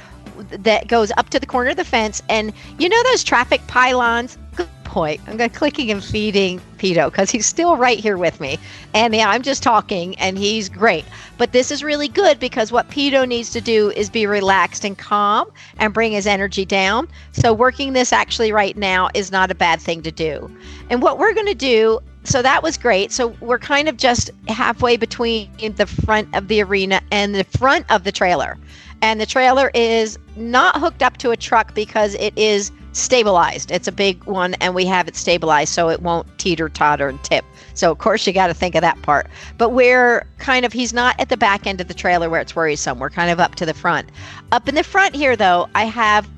[0.50, 2.22] that goes up to the corner of the fence.
[2.30, 4.38] And you know those traffic pylons?
[4.56, 5.22] Good point.
[5.28, 8.60] I'm going to clicking and feeding Pito because he's still right here with me.
[8.94, 11.06] And yeah, I'm just talking and he's great.
[11.38, 14.98] But this is really good because what Pito needs to do is be relaxed and
[14.98, 17.08] calm and bring his energy down.
[17.32, 20.52] So working this actually right now is not a bad thing to do.
[20.90, 23.12] And what we're going to do so that was great.
[23.12, 27.90] So we're kind of just halfway between the front of the arena and the front
[27.90, 28.60] of the trailer
[29.02, 33.72] and the trailer is not hooked up to a truck because it is stabilized.
[33.72, 37.22] It's a big one, and we have it stabilized so it won't teeter totter and
[37.24, 37.46] tip.
[37.74, 39.28] So, of course, you got to think of that part.
[39.58, 42.56] But we're kind of, he's not at the back end of the trailer where it's
[42.56, 43.00] worrisome.
[43.00, 44.10] We're kind of up to the front.
[44.52, 46.30] Up in the front here, though, I have,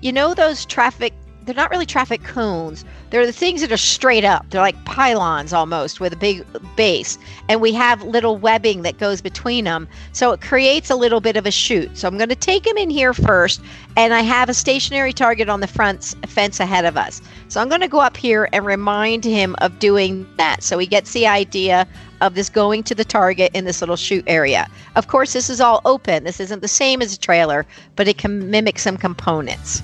[0.00, 1.12] you know, those traffic
[1.46, 2.84] they're not really traffic cones.
[3.10, 4.50] They're the things that are straight up.
[4.50, 6.44] They're like pylons almost with a big
[6.74, 7.18] base.
[7.48, 9.86] And we have little webbing that goes between them.
[10.12, 11.96] So it creates a little bit of a chute.
[11.96, 13.60] So I'm going to take him in here first.
[13.96, 17.22] And I have a stationary target on the front fence ahead of us.
[17.48, 20.64] So I'm going to go up here and remind him of doing that.
[20.64, 21.86] So he gets the idea
[22.20, 24.68] of this going to the target in this little chute area.
[24.96, 26.24] Of course, this is all open.
[26.24, 29.82] This isn't the same as a trailer, but it can mimic some components.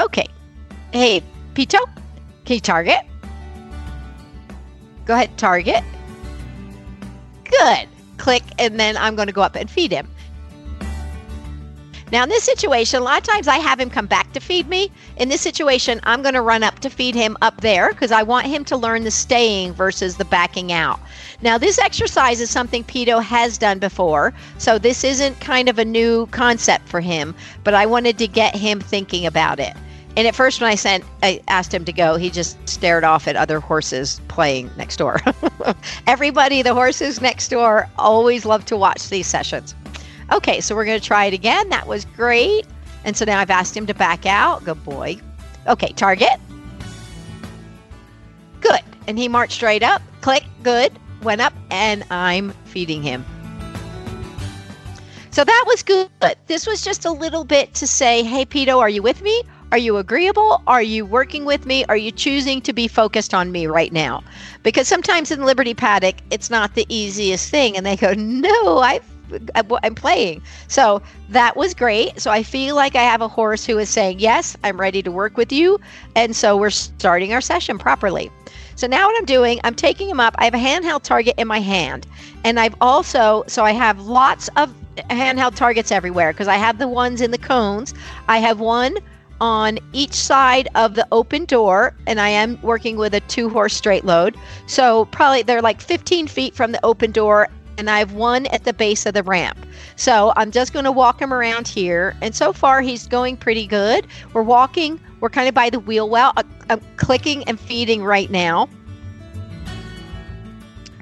[0.00, 0.26] Okay,
[0.96, 1.22] Hey,
[1.52, 1.84] Pito,
[2.46, 3.00] can you target?
[5.04, 5.84] Go ahead, target.
[7.44, 7.86] Good.
[8.16, 10.08] Click, and then I'm going to go up and feed him.
[12.12, 14.68] Now, in this situation, a lot of times I have him come back to feed
[14.70, 14.90] me.
[15.18, 18.22] In this situation, I'm going to run up to feed him up there because I
[18.22, 20.98] want him to learn the staying versus the backing out.
[21.42, 25.84] Now, this exercise is something Pito has done before, so this isn't kind of a
[25.84, 27.34] new concept for him,
[27.64, 29.76] but I wanted to get him thinking about it.
[30.16, 33.28] And at first, when I sent, I asked him to go, he just stared off
[33.28, 35.20] at other horses playing next door.
[36.06, 39.74] Everybody, the horses next door, always love to watch these sessions.
[40.32, 41.68] Okay, so we're going to try it again.
[41.68, 42.66] That was great.
[43.04, 44.64] And so now I've asked him to back out.
[44.64, 45.18] Good boy.
[45.66, 46.40] Okay, target.
[48.62, 48.80] Good.
[49.06, 50.00] And he marched right up.
[50.22, 50.44] Click.
[50.62, 50.98] Good.
[51.22, 53.24] Went up, and I'm feeding him.
[55.30, 56.08] So that was good.
[56.46, 59.42] This was just a little bit to say, hey, Pito, are you with me?
[59.72, 60.62] Are you agreeable?
[60.66, 61.84] Are you working with me?
[61.86, 64.22] Are you choosing to be focused on me right now?
[64.62, 67.76] Because sometimes in Liberty Paddock, it's not the easiest thing.
[67.76, 69.00] And they go, no, I,
[69.82, 70.42] I'm playing.
[70.68, 72.20] So that was great.
[72.20, 75.10] So I feel like I have a horse who is saying, yes, I'm ready to
[75.10, 75.80] work with you.
[76.14, 78.30] And so we're starting our session properly.
[78.76, 80.36] So now what I'm doing, I'm taking him up.
[80.38, 82.06] I have a handheld target in my hand.
[82.44, 84.72] And I've also, so I have lots of
[85.10, 87.94] handheld targets everywhere because I have the ones in the cones.
[88.28, 88.96] I have one
[89.40, 93.74] on each side of the open door, and I am working with a two horse
[93.74, 94.36] straight load.
[94.66, 98.64] So probably they're like 15 feet from the open door, and I have one at
[98.64, 99.58] the base of the ramp.
[99.96, 102.16] So I'm just going to walk him around here.
[102.22, 104.06] And so far, he's going pretty good.
[104.32, 106.32] We're walking, we're kind of by the wheel well.
[106.70, 108.68] I'm clicking and feeding right now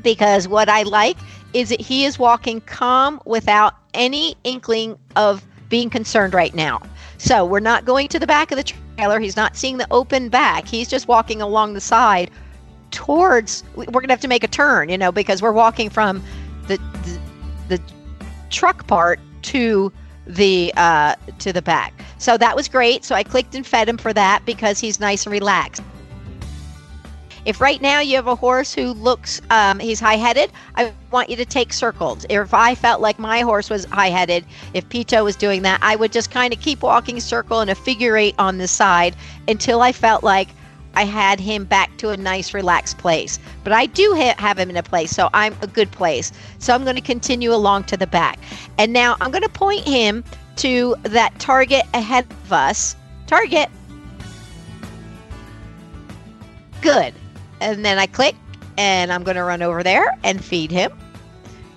[0.04, 1.16] because what I like
[1.52, 6.80] is that he is walking calm without any inkling of being concerned right now.
[7.24, 9.18] So we're not going to the back of the trailer.
[9.18, 10.68] He's not seeing the open back.
[10.68, 12.30] He's just walking along the side
[12.90, 13.64] towards.
[13.76, 16.22] We're going to have to make a turn, you know, because we're walking from
[16.68, 17.82] the the, the
[18.50, 19.90] truck part to
[20.26, 21.94] the uh, to the back.
[22.18, 23.06] So that was great.
[23.06, 25.82] So I clicked and fed him for that because he's nice and relaxed.
[27.44, 31.28] If right now you have a horse who looks, um, he's high headed, I want
[31.28, 32.24] you to take circles.
[32.30, 35.94] If I felt like my horse was high headed, if Pito was doing that, I
[35.96, 39.14] would just kind of keep walking circle in a figure eight on the side
[39.46, 40.48] until I felt like
[40.94, 43.38] I had him back to a nice, relaxed place.
[43.62, 46.32] But I do ha- have him in a place, so I'm a good place.
[46.60, 48.38] So I'm going to continue along to the back.
[48.78, 50.24] And now I'm going to point him
[50.56, 52.96] to that target ahead of us.
[53.26, 53.68] Target.
[56.80, 57.14] Good
[57.60, 58.34] and then I click
[58.76, 60.92] and I'm going to run over there and feed him.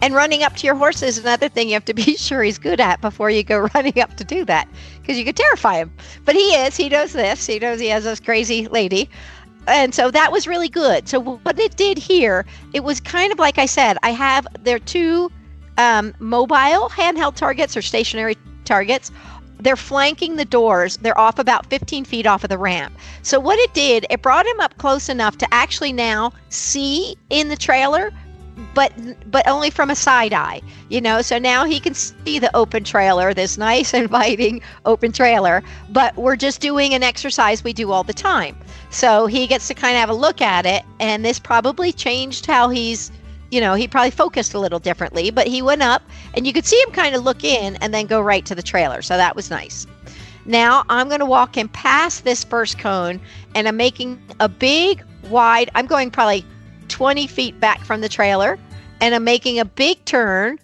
[0.02, 2.58] And running up to your horse is another thing you have to be sure he's
[2.58, 4.68] good at before you go running up to do that
[5.02, 5.92] because you could terrify him.
[6.26, 9.10] But he is, he knows this, he knows he has this crazy lady.
[9.68, 11.10] And so that was really good.
[11.10, 14.80] So what it did here, it was kind of like I said, I have there
[14.80, 15.30] two
[15.78, 19.12] um, mobile handheld targets or stationary targets
[19.60, 20.98] they're flanking the doors.
[20.98, 22.96] They're off about 15 feet off of the ramp.
[23.22, 27.50] So what it did, it brought him up close enough to actually now see in
[27.50, 28.12] the trailer,
[28.74, 28.92] but
[29.30, 30.62] but only from a side eye.
[30.90, 35.64] You know, so now he can see the open trailer, this nice inviting open trailer,
[35.90, 38.58] but we're just doing an exercise we do all the time.
[38.90, 42.46] So he gets to kind of have a look at it and this probably changed
[42.46, 43.12] how he's
[43.50, 46.02] you know, he probably focused a little differently, but he went up
[46.34, 48.62] and you could see him kind of look in and then go right to the
[48.62, 49.02] trailer.
[49.02, 49.88] So that was nice.
[50.46, 53.20] Now I'm going to walk him past this first cone
[53.56, 56.46] and I'm making a big, wide, I'm going probably
[56.88, 58.58] 20 feet back from the trailer
[59.02, 60.60] and I'm making a big turn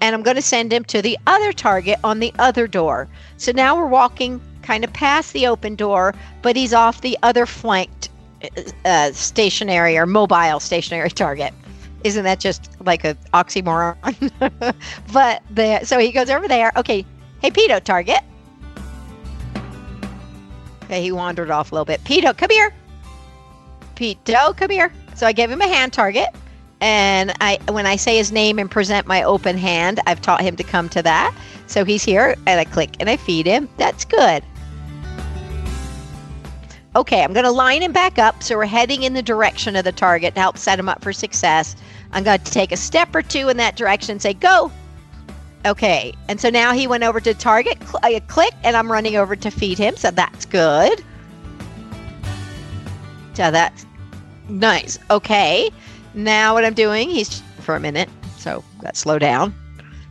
[0.00, 3.08] and I'm going to send him to the other target on the other door.
[3.36, 7.46] So now we're walking kind of past the open door, but he's off the other
[7.46, 8.10] flanked
[8.84, 11.52] uh, stationary or mobile stationary target
[12.04, 13.96] isn't that just like a oxymoron?
[15.12, 16.72] but the so he goes over there.
[16.76, 17.04] Okay,
[17.42, 18.20] hey Pito, target.
[20.84, 22.02] Okay, he wandered off a little bit.
[22.04, 22.72] Pito, come here.
[23.94, 24.92] Pito, come here.
[25.14, 26.28] So I gave him a hand target,
[26.80, 30.56] and I when I say his name and present my open hand, I've taught him
[30.56, 31.36] to come to that.
[31.66, 33.68] So he's here, and I click and I feed him.
[33.76, 34.42] That's good.
[36.96, 39.84] Okay, I'm going to line him back up so we're heading in the direction of
[39.84, 41.76] the target to help set him up for success.
[42.12, 44.72] I'm going to take a step or two in that direction and say, go.
[45.66, 49.16] Okay, and so now he went over to target, cl- uh, click, and I'm running
[49.16, 51.04] over to feed him, so that's good.
[53.34, 53.84] So that's
[54.48, 54.98] nice.
[55.10, 55.70] Okay,
[56.14, 58.08] now what I'm doing, he's for a minute,
[58.38, 59.54] so got slow down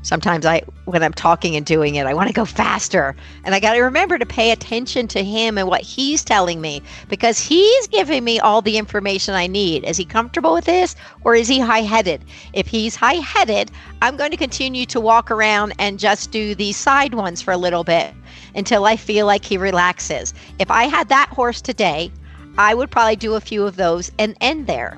[0.07, 3.13] sometimes I when I'm talking and doing it, I want to go faster.
[3.43, 6.81] And I got to remember to pay attention to him and what he's telling me
[7.09, 9.83] because he's giving me all the information I need.
[9.83, 10.95] Is he comfortable with this
[11.25, 12.23] or is he high-headed?
[12.53, 13.69] If he's high-headed,
[14.01, 17.57] I'm going to continue to walk around and just do these side ones for a
[17.57, 18.13] little bit
[18.55, 20.33] until I feel like he relaxes.
[20.57, 22.11] If I had that horse today,
[22.57, 24.97] I would probably do a few of those and end there.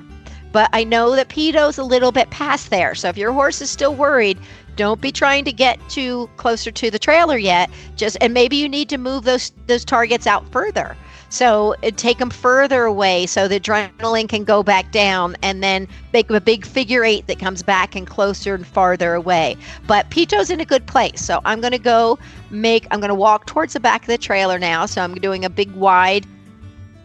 [0.52, 2.94] But I know that Pito's a little bit past there.
[2.96, 4.38] So if your horse is still worried,
[4.76, 7.70] don't be trying to get too closer to the trailer yet.
[7.96, 10.96] Just and maybe you need to move those those targets out further.
[11.30, 15.86] So it take them further away so the adrenaline can go back down and then
[16.12, 19.56] make a big figure eight that comes back and closer and farther away.
[19.86, 21.24] But Pito's in a good place.
[21.24, 22.18] So I'm going to go
[22.50, 24.86] make, I'm going to walk towards the back of the trailer now.
[24.86, 26.26] So I'm doing a big wide,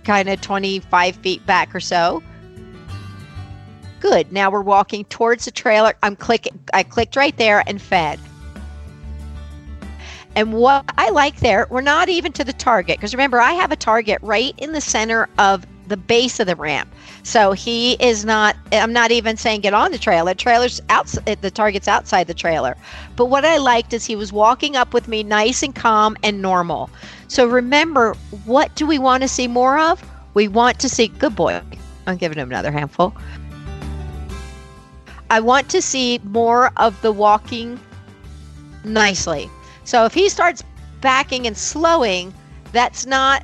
[0.06, 2.24] kind of 25 feet back or so.
[4.00, 4.32] Good.
[4.32, 5.94] Now we're walking towards the trailer.
[6.04, 8.20] I'm clicking, I clicked right there and fed.
[10.36, 13.72] And what I like there, we're not even to the target because remember, I have
[13.72, 16.90] a target right in the center of the base of the ramp.
[17.24, 20.34] So he is not, I'm not even saying get on the trailer.
[20.34, 22.76] Trailer's outside, eh, the target's outside the trailer.
[23.16, 26.42] But what I liked is he was walking up with me nice and calm and
[26.42, 26.90] normal.
[27.28, 28.14] So remember,
[28.46, 30.04] what do we want to see more of?
[30.34, 31.62] We want to see, good boy.
[32.08, 33.16] I'm giving him another handful.
[35.30, 37.80] I want to see more of the walking
[38.84, 39.50] nicely.
[39.84, 40.64] So if he starts
[41.02, 42.34] backing and slowing,
[42.72, 43.44] that's not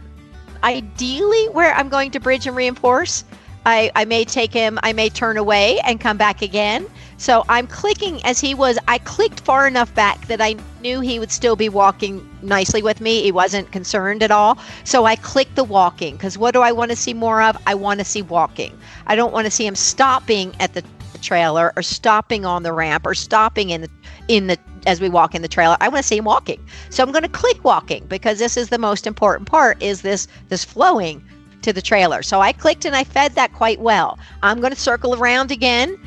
[0.64, 3.24] ideally where I'm going to bridge and reinforce.
[3.66, 6.88] I, I may take him, I may turn away and come back again.
[7.18, 11.20] So I'm clicking as he was, I clicked far enough back that I knew he
[11.20, 13.22] would still be walking nicely with me.
[13.22, 14.58] He wasn't concerned at all.
[14.84, 17.56] So I clicked the walking because what do I want to see more of?
[17.68, 18.76] I want to see walking.
[19.06, 20.84] I don't want to see him stopping at the
[21.22, 23.90] trailer or stopping on the ramp or stopping in the
[24.28, 24.58] in the
[24.88, 25.78] as we walk in the trailer.
[25.80, 26.64] I want to see him walking.
[26.90, 30.28] So I'm going to click walking because this is the most important part is this
[30.50, 31.24] this flowing
[31.62, 32.24] to the trailer.
[32.24, 34.18] So I clicked and I fed that quite well.
[34.44, 36.00] I'm going to circle around again.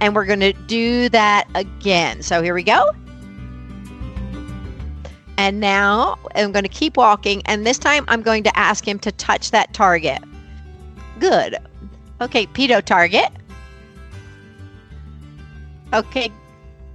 [0.00, 2.22] And we're going to do that again.
[2.22, 2.90] So here we go.
[5.36, 7.42] And now I'm going to keep walking.
[7.46, 10.22] And this time I'm going to ask him to touch that target.
[11.18, 11.56] Good.
[12.20, 13.30] Okay, Pito target.
[15.92, 16.30] Okay,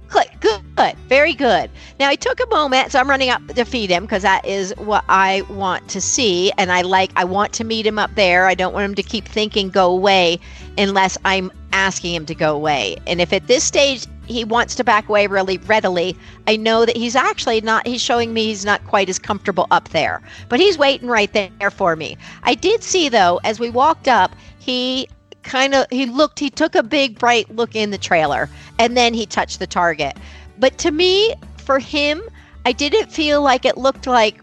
[0.08, 1.70] Good, good, very good.
[1.98, 4.72] Now I took a moment, so I'm running up to feed him because that is
[4.76, 8.46] what I want to see, and I like I want to meet him up there.
[8.46, 10.38] I don't want him to keep thinking go away
[10.78, 12.96] unless I'm asking him to go away.
[13.06, 16.16] And if at this stage he wants to back away really readily,
[16.46, 17.86] I know that he's actually not.
[17.86, 21.70] He's showing me he's not quite as comfortable up there, but he's waiting right there
[21.70, 22.16] for me.
[22.44, 25.08] I did see though as we walked up, he
[25.46, 29.14] kind of he looked he took a big bright look in the trailer and then
[29.14, 30.16] he touched the target.
[30.58, 31.34] But to me
[31.66, 32.22] for him
[32.64, 34.40] i didn't feel like it looked like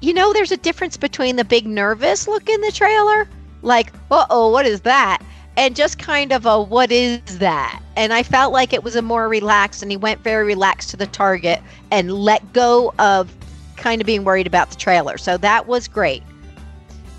[0.00, 3.26] you know there's a difference between the big nervous look in the trailer
[3.62, 5.22] like uh-oh what is that?
[5.56, 7.82] and just kind of a what is that?
[7.96, 10.96] And i felt like it was a more relaxed and he went very relaxed to
[10.96, 11.60] the target
[11.90, 13.34] and let go of
[13.76, 15.16] kind of being worried about the trailer.
[15.16, 16.22] So that was great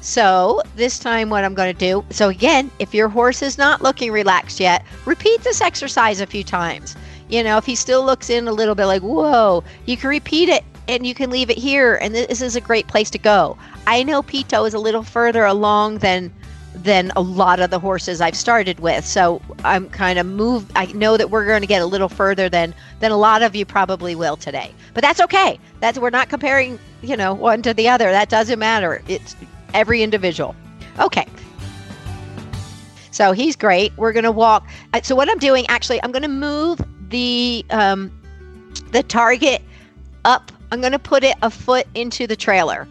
[0.01, 3.81] so this time what I'm going to do, so again, if your horse is not
[3.81, 6.95] looking relaxed yet, repeat this exercise a few times.
[7.29, 10.49] You know, if he still looks in a little bit like, whoa, you can repeat
[10.49, 11.95] it and you can leave it here.
[11.95, 13.57] And this is a great place to go.
[13.87, 16.33] I know Pito is a little further along than
[16.73, 19.05] than a lot of the horses I've started with.
[19.05, 22.49] So I'm kind of move I know that we're going to get a little further
[22.49, 24.73] than than a lot of you probably will today.
[24.93, 25.59] But that's okay.
[25.79, 28.11] That's we're not comparing, you know, one to the other.
[28.11, 29.01] That doesn't matter.
[29.07, 29.35] It's
[29.74, 30.55] every individual.
[30.99, 31.26] Okay.
[33.11, 33.95] So he's great.
[33.97, 34.67] We're going to walk.
[34.93, 38.11] Uh, so what I'm doing, actually, I'm going to move the um,
[38.91, 39.61] the target
[40.26, 40.51] up.
[40.72, 42.88] I'm going to put it a foot into the trailer.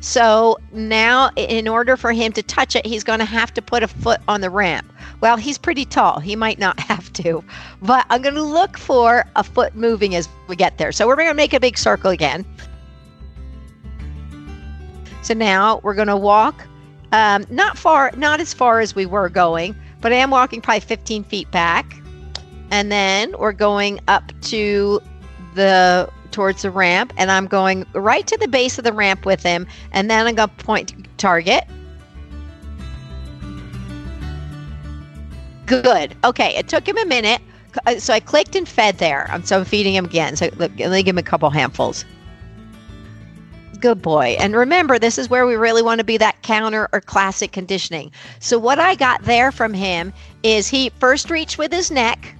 [0.00, 3.82] So now, in order for him to touch it, he's going to have to put
[3.82, 4.92] a foot on the ramp.
[5.22, 6.20] Well, he's pretty tall.
[6.20, 7.42] He might not have to,
[7.80, 10.92] but I'm going to look for a foot moving as we get there.
[10.92, 12.44] So we're going to make a big circle again.
[15.24, 16.66] So now we're going to walk
[17.12, 20.80] um, not far, not as far as we were going, but I am walking probably
[20.80, 21.96] 15 feet back.
[22.70, 25.00] And then we're going up to
[25.54, 29.42] the towards the ramp and I'm going right to the base of the ramp with
[29.42, 31.64] him and then I'm going to point target.
[35.64, 36.14] Good.
[36.24, 37.40] Okay, it took him a minute.
[37.86, 39.26] Uh, so I clicked and fed there.
[39.30, 40.36] I'm so I'm feeding him again.
[40.36, 42.04] So let me give him a couple handfuls.
[43.84, 44.38] Good boy.
[44.40, 48.12] And remember, this is where we really want to be that counter or classic conditioning.
[48.38, 52.34] So, what I got there from him is he first reached with his neck,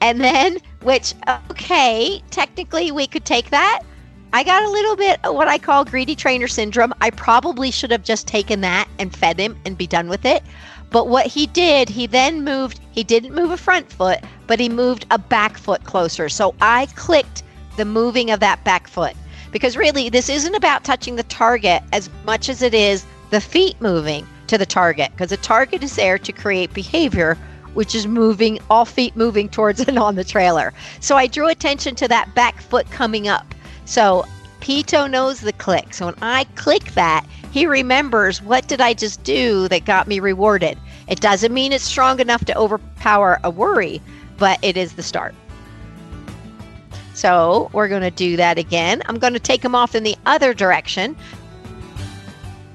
[0.00, 1.12] and then, which,
[1.50, 3.80] okay, technically we could take that.
[4.32, 6.94] I got a little bit of what I call greedy trainer syndrome.
[7.02, 10.42] I probably should have just taken that and fed him and be done with it.
[10.88, 14.70] But what he did, he then moved, he didn't move a front foot, but he
[14.70, 16.30] moved a back foot closer.
[16.30, 17.42] So I clicked
[17.76, 19.14] the moving of that back foot
[19.52, 23.80] because really this isn't about touching the target as much as it is the feet
[23.80, 27.36] moving to the target because the target is there to create behavior
[27.74, 31.94] which is moving all feet moving towards and on the trailer so i drew attention
[31.94, 34.24] to that back foot coming up so
[34.60, 35.94] Pito knows the click.
[35.94, 40.20] So when I click that, he remembers what did I just do that got me
[40.20, 40.78] rewarded.
[41.08, 44.02] It doesn't mean it's strong enough to overpower a worry,
[44.36, 45.34] but it is the start.
[47.18, 49.02] So we're going to do that again.
[49.06, 51.16] I'm going to take him off in the other direction.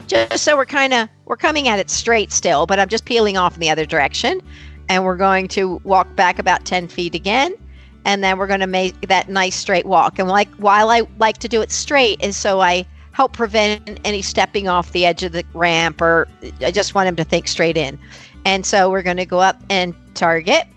[0.06, 3.38] Just so we're kind of we're coming at it straight still, but I'm just peeling
[3.38, 4.42] off in the other direction.
[4.90, 7.56] And we're going to walk back about 10 feet again.
[8.04, 10.20] And then we're going to make that nice straight walk.
[10.20, 14.22] And like while I like to do it straight is so I help prevent any
[14.22, 16.28] stepping off the edge of the ramp or
[16.60, 17.98] I just want him to think straight in.
[18.44, 20.68] And so we're going to go up and target.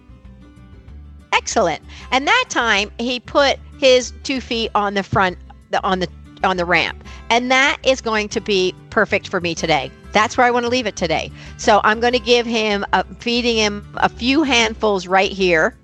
[1.32, 1.82] Excellent.
[2.10, 5.38] And that time he put his two feet on the front
[5.84, 6.08] on the
[6.44, 7.02] on the ramp.
[7.30, 9.90] And that is going to be perfect for me today.
[10.12, 11.30] That's where I want to leave it today.
[11.56, 15.76] So I'm going to give him a, feeding him a few handfuls right here.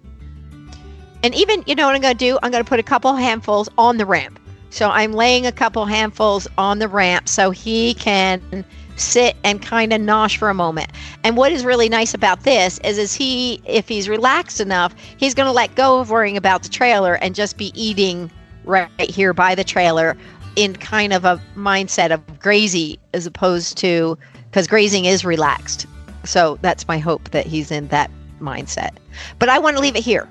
[1.23, 2.39] And even, you know what I'm going to do?
[2.43, 4.39] I'm going to put a couple handfuls on the ramp.
[4.71, 8.65] So I'm laying a couple handfuls on the ramp so he can
[8.97, 10.91] sit and kind of nosh for a moment.
[11.25, 15.35] And what is really nice about this is, is he, if he's relaxed enough, he's
[15.35, 18.31] going to let go of worrying about the trailer and just be eating
[18.65, 20.17] right here by the trailer
[20.57, 24.19] in kind of a mindset of grazy as opposed to
[24.51, 25.87] because grazing is relaxed.
[26.25, 28.91] So that's my hope that he's in that mindset.
[29.39, 30.29] But I want to leave it here.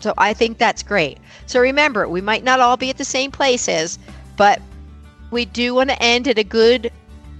[0.00, 1.18] So I think that's great.
[1.46, 3.98] So remember, we might not all be at the same places,
[4.36, 4.60] but
[5.30, 6.90] we do want to end at a good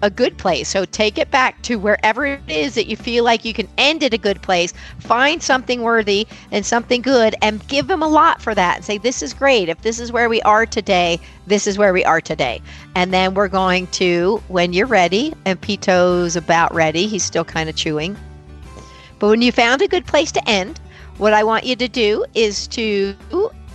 [0.03, 0.69] a good place.
[0.69, 4.05] So take it back to wherever it is that you feel like you can end
[4.05, 4.73] at a good place.
[5.01, 8.99] Find something worthy and something good and give them a lot for that and say,
[8.99, 9.69] This is great.
[9.69, 12.63] If this is where we are today, this is where we are today.
[12.95, 17.69] And then we're going to, when you're ready, and Pito's about ready, he's still kind
[17.69, 18.17] of chewing.
[19.19, 20.81] But when you found a good place to end,
[21.17, 23.17] what I want you to do is to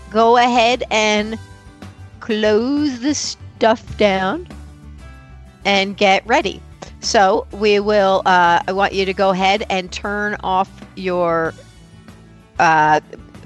[0.10, 1.38] go ahead and
[2.22, 4.48] close the stuff down
[5.66, 6.62] and get ready.
[7.00, 8.22] So we will.
[8.26, 11.54] Uh, I want you to go ahead and turn off your
[12.60, 13.02] uh,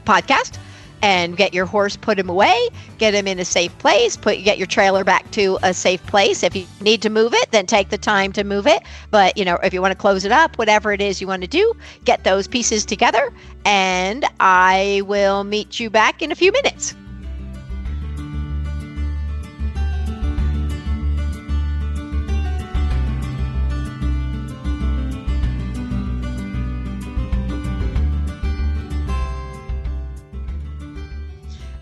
[0.05, 0.59] podcast
[1.01, 4.57] and get your horse, put him away, get him in a safe place, put get
[4.57, 6.43] your trailer back to a safe place.
[6.43, 8.81] If you need to move it, then take the time to move it.
[9.11, 11.43] But you know, if you want to close it up, whatever it is you want
[11.43, 11.73] to do,
[12.05, 13.31] get those pieces together,
[13.65, 16.95] and I will meet you back in a few minutes.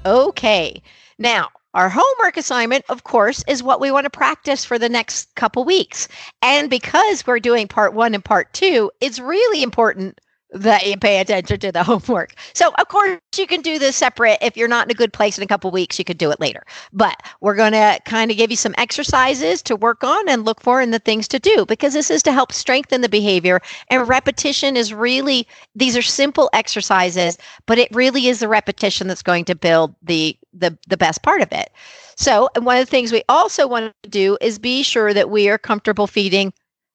[0.06, 0.82] Okay.
[1.18, 5.34] Now, our homework assignment, of course, is what we want to practice for the next
[5.36, 6.08] couple weeks.
[6.41, 10.20] And because we're doing part one and part two, it's really important
[10.56, 12.34] that you pay attention to the homework.
[12.53, 14.39] So, of course, you can do this separate.
[14.41, 16.39] If you're not in a good place in a couple weeks, you could do it
[16.39, 16.64] later.
[16.93, 20.62] But we're going to kind of give you some exercises to work on and look
[20.62, 23.62] for and the things to do because this is to help strengthen the behavior.
[23.89, 29.24] And repetition is really, these are simple exercises, but it really is the repetition that's
[29.24, 31.70] going to build the the, the best part of it.
[32.16, 35.49] So, one of the things we also want to do is be sure that we
[35.49, 36.53] are comfortable feeding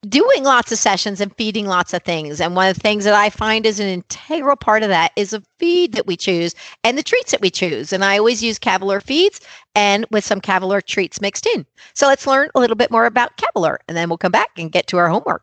[0.08, 2.40] doing lots of sessions and feeding lots of things.
[2.40, 5.32] And one of the things that I find is an integral part of that is
[5.32, 7.92] a feed that we choose and the treats that we choose.
[7.92, 9.40] And I always use Cavalor feeds
[9.74, 11.66] and with some Cavalor treats mixed in.
[11.92, 14.72] So let's learn a little bit more about Cavalor and then we'll come back and
[14.72, 15.42] get to our homework.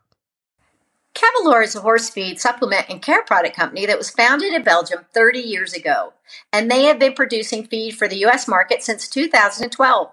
[1.14, 5.00] Cavalor is a horse feed supplement and care product company that was founded in Belgium
[5.16, 6.14] 30 years ago,
[6.54, 10.12] and they have been producing feed for the US market since 2012.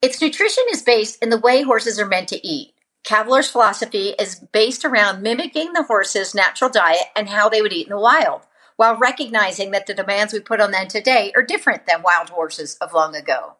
[0.00, 2.71] Its nutrition is based in the way horses are meant to eat
[3.04, 7.88] Cavalor's philosophy is based around mimicking the horse's natural diet and how they would eat
[7.88, 8.42] in the wild,
[8.76, 12.76] while recognizing that the demands we put on them today are different than wild horses
[12.80, 13.56] of long ago.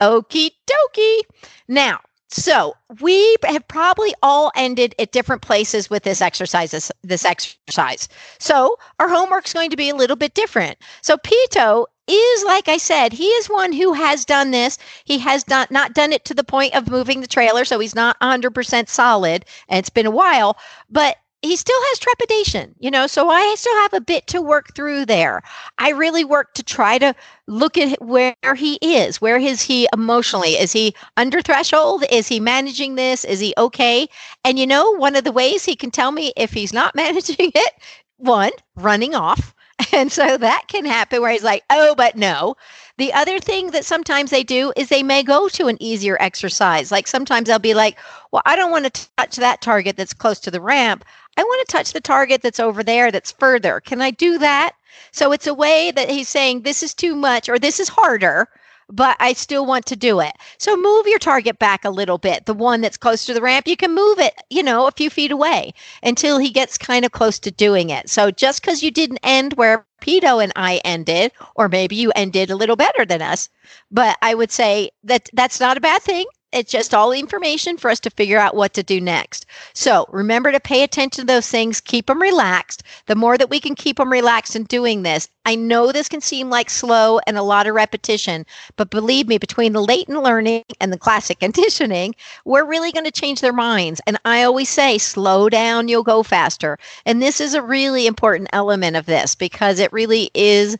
[0.00, 1.20] Okie dokie.
[1.68, 2.00] Now,
[2.32, 6.70] so we have probably all ended at different places with this exercise.
[6.70, 8.08] This, this exercise.
[8.38, 10.78] So our homework's going to be a little bit different.
[11.02, 14.78] So Pito is like I said, he is one who has done this.
[15.04, 17.94] He has not not done it to the point of moving the trailer, so he's
[17.94, 20.56] not 100% solid, and it's been a while.
[20.90, 24.74] But he still has trepidation, you know, so I still have a bit to work
[24.74, 25.42] through there.
[25.78, 27.14] I really work to try to
[27.48, 29.20] look at where he is.
[29.20, 30.52] Where is he emotionally?
[30.52, 32.04] Is he under threshold?
[32.10, 33.24] Is he managing this?
[33.24, 34.08] Is he okay?
[34.44, 37.50] And you know, one of the ways he can tell me if he's not managing
[37.54, 37.72] it,
[38.18, 39.54] one, running off.
[39.92, 42.56] And so that can happen where he's like, oh, but no.
[42.98, 46.92] The other thing that sometimes they do is they may go to an easier exercise.
[46.92, 47.98] Like sometimes they'll be like,
[48.30, 51.04] well, I don't want to touch that target that's close to the ramp.
[51.36, 53.80] I want to touch the target that's over there that's further.
[53.80, 54.74] Can I do that?
[55.12, 58.48] So it's a way that he's saying this is too much or this is harder,
[58.88, 60.32] but I still want to do it.
[60.58, 62.44] So move your target back a little bit.
[62.44, 65.08] The one that's close to the ramp, you can move it, you know, a few
[65.08, 65.72] feet away
[66.02, 68.10] until he gets kind of close to doing it.
[68.10, 72.50] So just because you didn't end where Pito and I ended, or maybe you ended
[72.50, 73.48] a little better than us,
[73.90, 77.90] but I would say that that's not a bad thing it's just all information for
[77.90, 79.46] us to figure out what to do next.
[79.72, 82.82] So remember to pay attention to those things, keep them relaxed.
[83.06, 86.20] The more that we can keep them relaxed in doing this, I know this can
[86.20, 88.46] seem like slow and a lot of repetition,
[88.76, 93.10] but believe me, between the latent learning and the classic conditioning, we're really going to
[93.10, 94.00] change their minds.
[94.06, 96.78] And I always say, slow down, you'll go faster.
[97.06, 100.76] And this is a really important element of this because it really is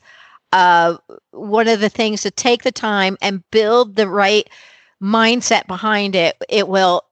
[0.53, 0.97] uh,
[1.31, 4.47] one of the things to take the time and build the right
[5.03, 7.03] mindset behind it, it will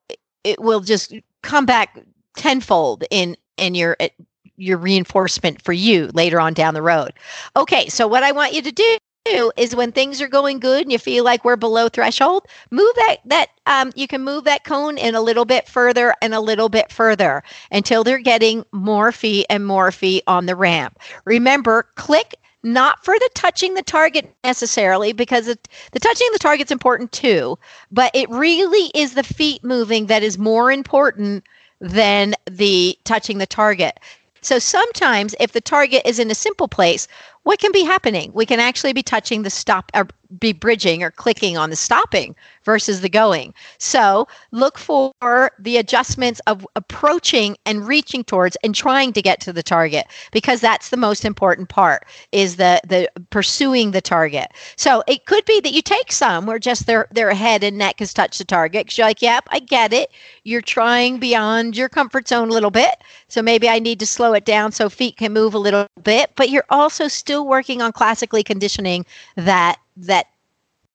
[0.44, 1.14] it will just
[1.44, 2.00] come back
[2.38, 4.10] tenfold in in your eh,
[4.58, 7.14] your reinforcement for you later on down the road.
[7.56, 10.92] Okay, so what I want you to do is when things are going good and
[10.92, 14.98] you feel like we're below threshold, move that that um, you can move that cone
[14.98, 19.46] in a little bit further and a little bit further until they're getting more feet
[19.50, 20.98] and more feet on the ramp.
[21.26, 26.72] Remember, click not for the touching the target necessarily, because it, the touching the target's
[26.72, 27.58] important too,
[27.92, 31.44] but it really is the feet moving that is more important
[31.80, 34.00] than the touching the target.
[34.42, 37.08] So sometimes, if the target is in a simple place,
[37.44, 38.32] what can be happening?
[38.34, 40.08] We can actually be touching the stop or
[40.40, 43.54] be bridging or clicking on the stopping versus the going.
[43.80, 49.54] So look for the adjustments of approaching and reaching towards and trying to get to
[49.54, 54.48] the target because that's the most important part is the the pursuing the target.
[54.76, 58.00] So it could be that you take some where just their their head and neck
[58.00, 60.12] has touched the target because you're like, yep, I get it.
[60.44, 62.96] You're trying beyond your comfort zone a little bit.
[63.28, 66.32] So maybe I need to slow it down so feet can move a little bit,
[66.36, 69.06] but you're also still working on classically conditioning
[69.36, 70.28] that that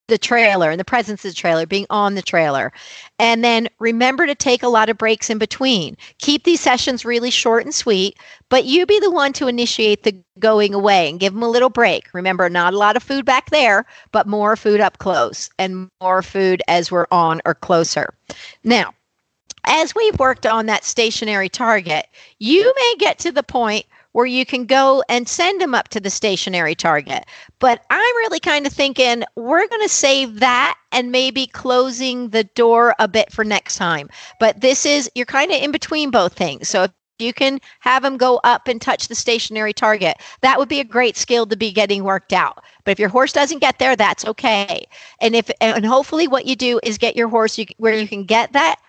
[0.09, 2.73] the trailer and the presence of the trailer, being on the trailer.
[3.19, 5.97] And then remember to take a lot of breaks in between.
[6.19, 8.17] Keep these sessions really short and sweet,
[8.49, 11.71] but you be the one to initiate the going away and give them a little
[11.71, 12.09] break.
[12.13, 16.23] Remember, not a lot of food back there, but more food up close and more
[16.23, 18.15] food as we're on or closer.
[18.63, 18.95] Now,
[19.65, 22.07] as we've worked on that stationary target,
[22.39, 23.87] you may get to the point
[24.17, 27.27] where you can go and send them up to the stationary target.
[27.59, 32.45] But I'm really kind of thinking we're going to save that and maybe closing the
[32.45, 34.09] door a bit for next time.
[34.41, 36.67] But this is, you're kind of in between both things.
[36.67, 40.17] So if you can have them go up and touch the stationary target.
[40.41, 42.65] That would be a great skill to be getting worked out.
[42.85, 44.87] But if your horse doesn't get there, that's okay.
[45.21, 48.25] And if and hopefully what you do is get your horse you, where you can
[48.25, 48.81] get that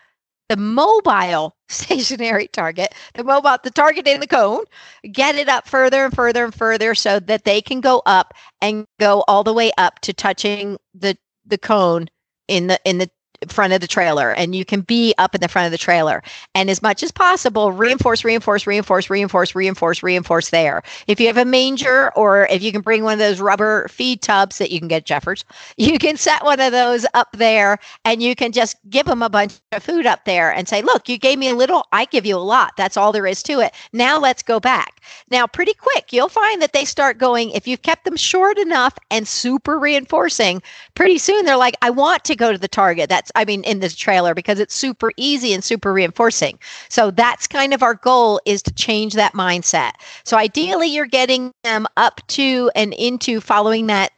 [0.50, 4.64] the mobile stationary target, the mobile, the target in the cone,
[5.12, 8.86] get it up further and further and further so that they can go up and
[9.00, 12.08] go all the way up to touching the the cone
[12.48, 13.10] in the in the
[13.50, 16.24] front of the trailer and you can be up in the front of the trailer.
[16.56, 20.84] And as much as possible reinforce reinforce reinforce reinforce reinforce reinforce there.
[21.08, 24.22] If you have a manger or if you can bring one of those rubber feed
[24.22, 25.46] tubs that you can get jeffers
[25.78, 29.30] you can set one of those up there and you can just give them a
[29.30, 32.26] bunch of food up there and say look you gave me a little i give
[32.26, 32.74] you a lot.
[32.78, 33.74] That's all there is to it.
[33.94, 35.02] Now let's go back.
[35.30, 38.98] Now pretty quick you'll find that they start going if you've kept them short enough
[39.12, 40.62] and super reinforcing
[40.96, 43.80] pretty soon they're like i want to go to the target that's I mean, in
[43.80, 46.60] this trailer because it's super easy and super reinforcing.
[46.90, 49.94] So that's kind of our goal is to change that mindset.
[50.24, 54.12] So ideally, you're getting them up to and into following that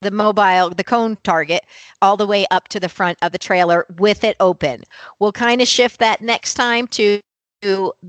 [0.00, 1.64] the mobile, the cone target,
[2.02, 4.84] all the way up to the front of the trailer with it open.
[5.18, 7.20] We'll kind of shift that next time to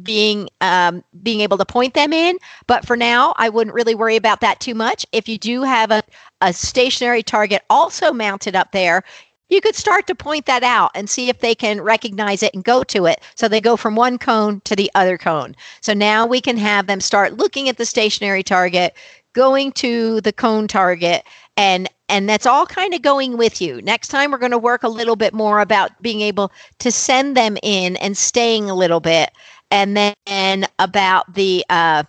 [0.04, 4.16] being um, being able to point them in but for now i wouldn't really worry
[4.16, 6.04] about that too much if you do have a,
[6.42, 9.04] a stationary target also mounted up there
[9.50, 12.64] you could start to point that out and see if they can recognize it and
[12.64, 13.22] go to it.
[13.36, 15.56] So they go from one cone to the other cone.
[15.82, 18.95] So now we can have them start looking at the stationary target,
[19.34, 21.24] going to the cone target,
[21.58, 23.82] and and that's all kind of going with you.
[23.82, 27.38] Next time we're going to work a little bit more about being able to send
[27.38, 29.32] them in and staying a little bit,
[29.72, 32.04] and then about the uh,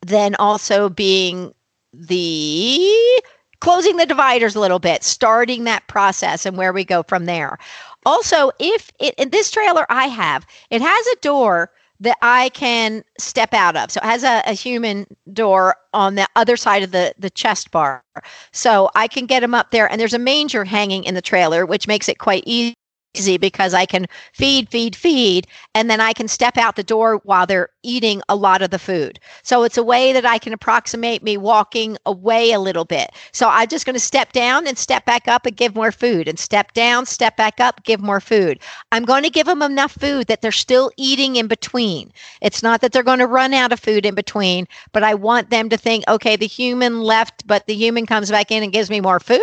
[0.00, 1.54] then also being
[1.92, 3.22] the
[3.62, 7.56] closing the dividers a little bit, starting that process and where we go from there.
[8.04, 13.04] Also, if it in this trailer I have, it has a door that I can
[13.20, 13.92] step out of.
[13.92, 17.70] So it has a, a, human door on the other side of the, the chest
[17.70, 18.02] bar.
[18.50, 19.88] So I can get them up there.
[19.88, 22.74] And there's a manger hanging in the trailer, which makes it quite easy
[23.14, 27.20] easy because I can feed, feed, feed, and then I can step out the door
[27.24, 29.18] while they're eating a lot of the food.
[29.42, 33.10] So it's a way that I can approximate me walking away a little bit.
[33.32, 36.28] So I'm just going to step down and step back up and give more food,
[36.28, 38.58] and step down, step back up, give more food.
[38.92, 42.12] I'm going to give them enough food that they're still eating in between.
[42.40, 45.50] It's not that they're going to run out of food in between, but I want
[45.50, 48.90] them to think, okay, the human left, but the human comes back in and gives
[48.90, 49.40] me more food.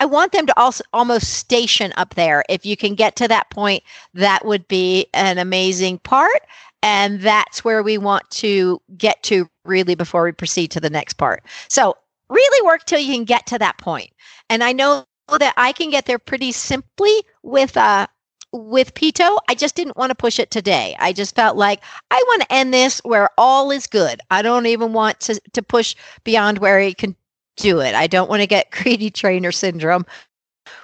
[0.00, 2.44] I want them to also almost station up there.
[2.48, 3.82] If you can get to that point,
[4.14, 6.42] that would be an amazing part.
[6.82, 11.14] And that's where we want to get to really before we proceed to the next
[11.14, 11.42] part.
[11.68, 11.96] So,
[12.30, 14.10] really work till you can get to that point.
[14.50, 15.04] And I know
[15.38, 18.06] that I can get there pretty simply with uh
[18.52, 20.96] with Pito, I just didn't want to push it today.
[20.98, 24.20] I just felt like I want to end this where all is good.
[24.30, 25.94] I don't even want to, to push
[26.24, 27.14] beyond where it can
[27.58, 27.94] do it.
[27.94, 30.06] I don't want to get greedy trainer syndrome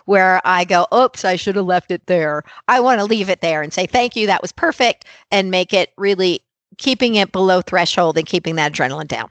[0.06, 2.42] where I go, oops, I should have left it there.
[2.68, 5.72] I want to leave it there and say, thank you, that was perfect, and make
[5.72, 6.40] it really
[6.78, 9.30] keeping it below threshold and keeping that adrenaline down.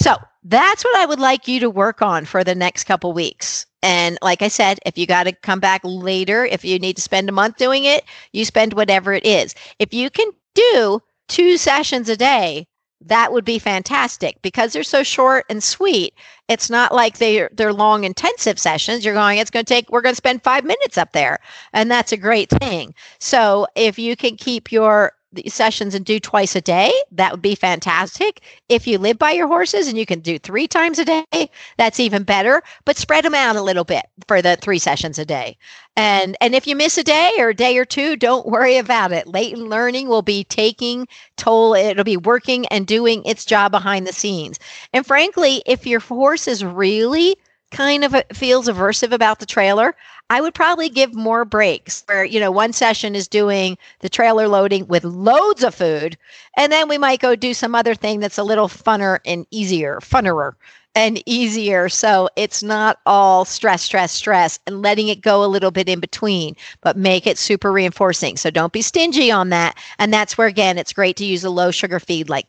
[0.00, 3.66] So that's what I would like you to work on for the next couple weeks.
[3.82, 7.02] And like I said, if you got to come back later, if you need to
[7.02, 9.54] spend a month doing it, you spend whatever it is.
[9.78, 12.66] If you can do two sessions a day,
[13.06, 16.14] that would be fantastic because they're so short and sweet.
[16.48, 19.04] It's not like they're they're long intensive sessions.
[19.04, 21.38] You're going, it's going to take we're going to spend 5 minutes up there.
[21.72, 22.94] And that's a great thing.
[23.18, 25.12] So if you can keep your
[25.46, 28.40] sessions and do twice a day, that would be fantastic.
[28.68, 32.00] If you live by your horses and you can do three times a day, that's
[32.00, 32.62] even better.
[32.84, 35.56] But spread them out a little bit for the three sessions a day.
[35.96, 39.12] And and if you miss a day or a day or two, don't worry about
[39.12, 39.28] it.
[39.28, 41.06] Latent learning will be taking
[41.36, 41.74] toll.
[41.74, 44.58] It'll be working and doing its job behind the scenes.
[44.92, 47.36] And frankly, if your horse is really
[47.70, 49.94] kind of feels aversive about the trailer,
[50.30, 54.48] I would probably give more breaks where, you know, one session is doing the trailer
[54.48, 56.16] loading with loads of food.
[56.56, 59.98] And then we might go do some other thing that's a little funner and easier,
[60.00, 60.52] funnerer
[60.94, 61.88] and easier.
[61.88, 66.00] So it's not all stress, stress, stress, and letting it go a little bit in
[66.00, 68.36] between, but make it super reinforcing.
[68.36, 69.76] So don't be stingy on that.
[69.98, 72.46] And that's where, again, it's great to use a low sugar feed like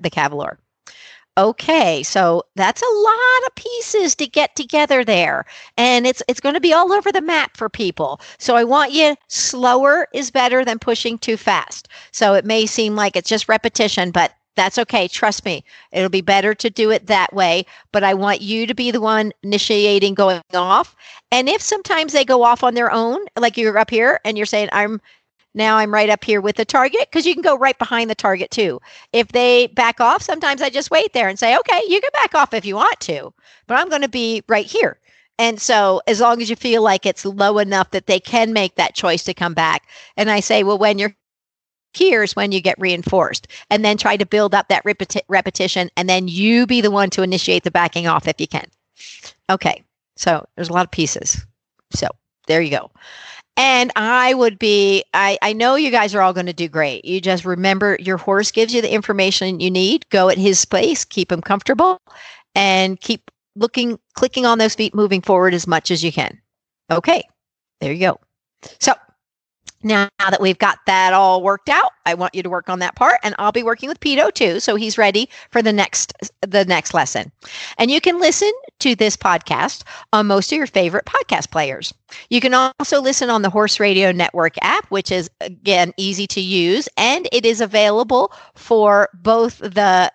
[0.00, 0.58] the Cavalor.
[1.40, 5.46] Okay, so that's a lot of pieces to get together there.
[5.78, 8.20] And it's it's going to be all over the map for people.
[8.36, 11.88] So I want you slower is better than pushing too fast.
[12.12, 15.08] So it may seem like it's just repetition, but that's okay.
[15.08, 15.64] Trust me.
[15.92, 19.00] It'll be better to do it that way, but I want you to be the
[19.00, 20.94] one initiating going off.
[21.32, 24.44] And if sometimes they go off on their own, like you're up here and you're
[24.44, 25.00] saying I'm
[25.54, 28.14] now I'm right up here with the target because you can go right behind the
[28.14, 28.80] target too.
[29.12, 32.34] If they back off, sometimes I just wait there and say, okay, you can back
[32.34, 33.32] off if you want to,
[33.66, 34.98] but I'm going to be right here.
[35.38, 38.74] And so, as long as you feel like it's low enough that they can make
[38.74, 39.88] that choice to come back,
[40.18, 41.16] and I say, well, when you're
[41.94, 45.88] here is when you get reinforced, and then try to build up that repeti- repetition,
[45.96, 48.66] and then you be the one to initiate the backing off if you can.
[49.48, 49.82] Okay,
[50.14, 51.44] so there's a lot of pieces.
[51.92, 52.08] So
[52.46, 52.90] there you go.
[53.62, 57.04] And I would be, I, I know you guys are all going to do great.
[57.04, 60.08] You just remember your horse gives you the information you need.
[60.08, 61.98] Go at his pace, keep him comfortable,
[62.54, 66.40] and keep looking, clicking on those feet, moving forward as much as you can.
[66.90, 67.22] Okay,
[67.82, 68.18] there you go.
[68.80, 68.94] So
[69.82, 72.96] now that we've got that all worked out, I want you to work on that
[72.96, 76.64] part and I'll be working with Pito too so he's ready for the next the
[76.64, 77.32] next lesson.
[77.78, 81.94] And you can listen to this podcast on most of your favorite podcast players.
[82.28, 86.40] You can also listen on the Horse Radio Network app which is again easy to
[86.40, 90.12] use and it is available for both the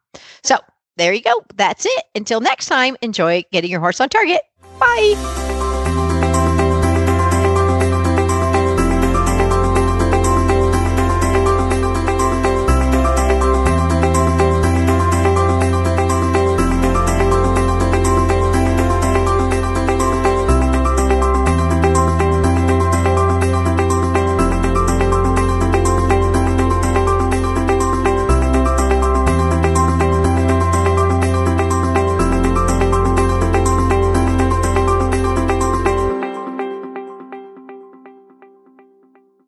[0.43, 0.57] So
[0.97, 1.45] there you go.
[1.55, 2.05] That's it.
[2.15, 4.41] Until next time, enjoy getting your horse on target.
[4.79, 5.50] Bye.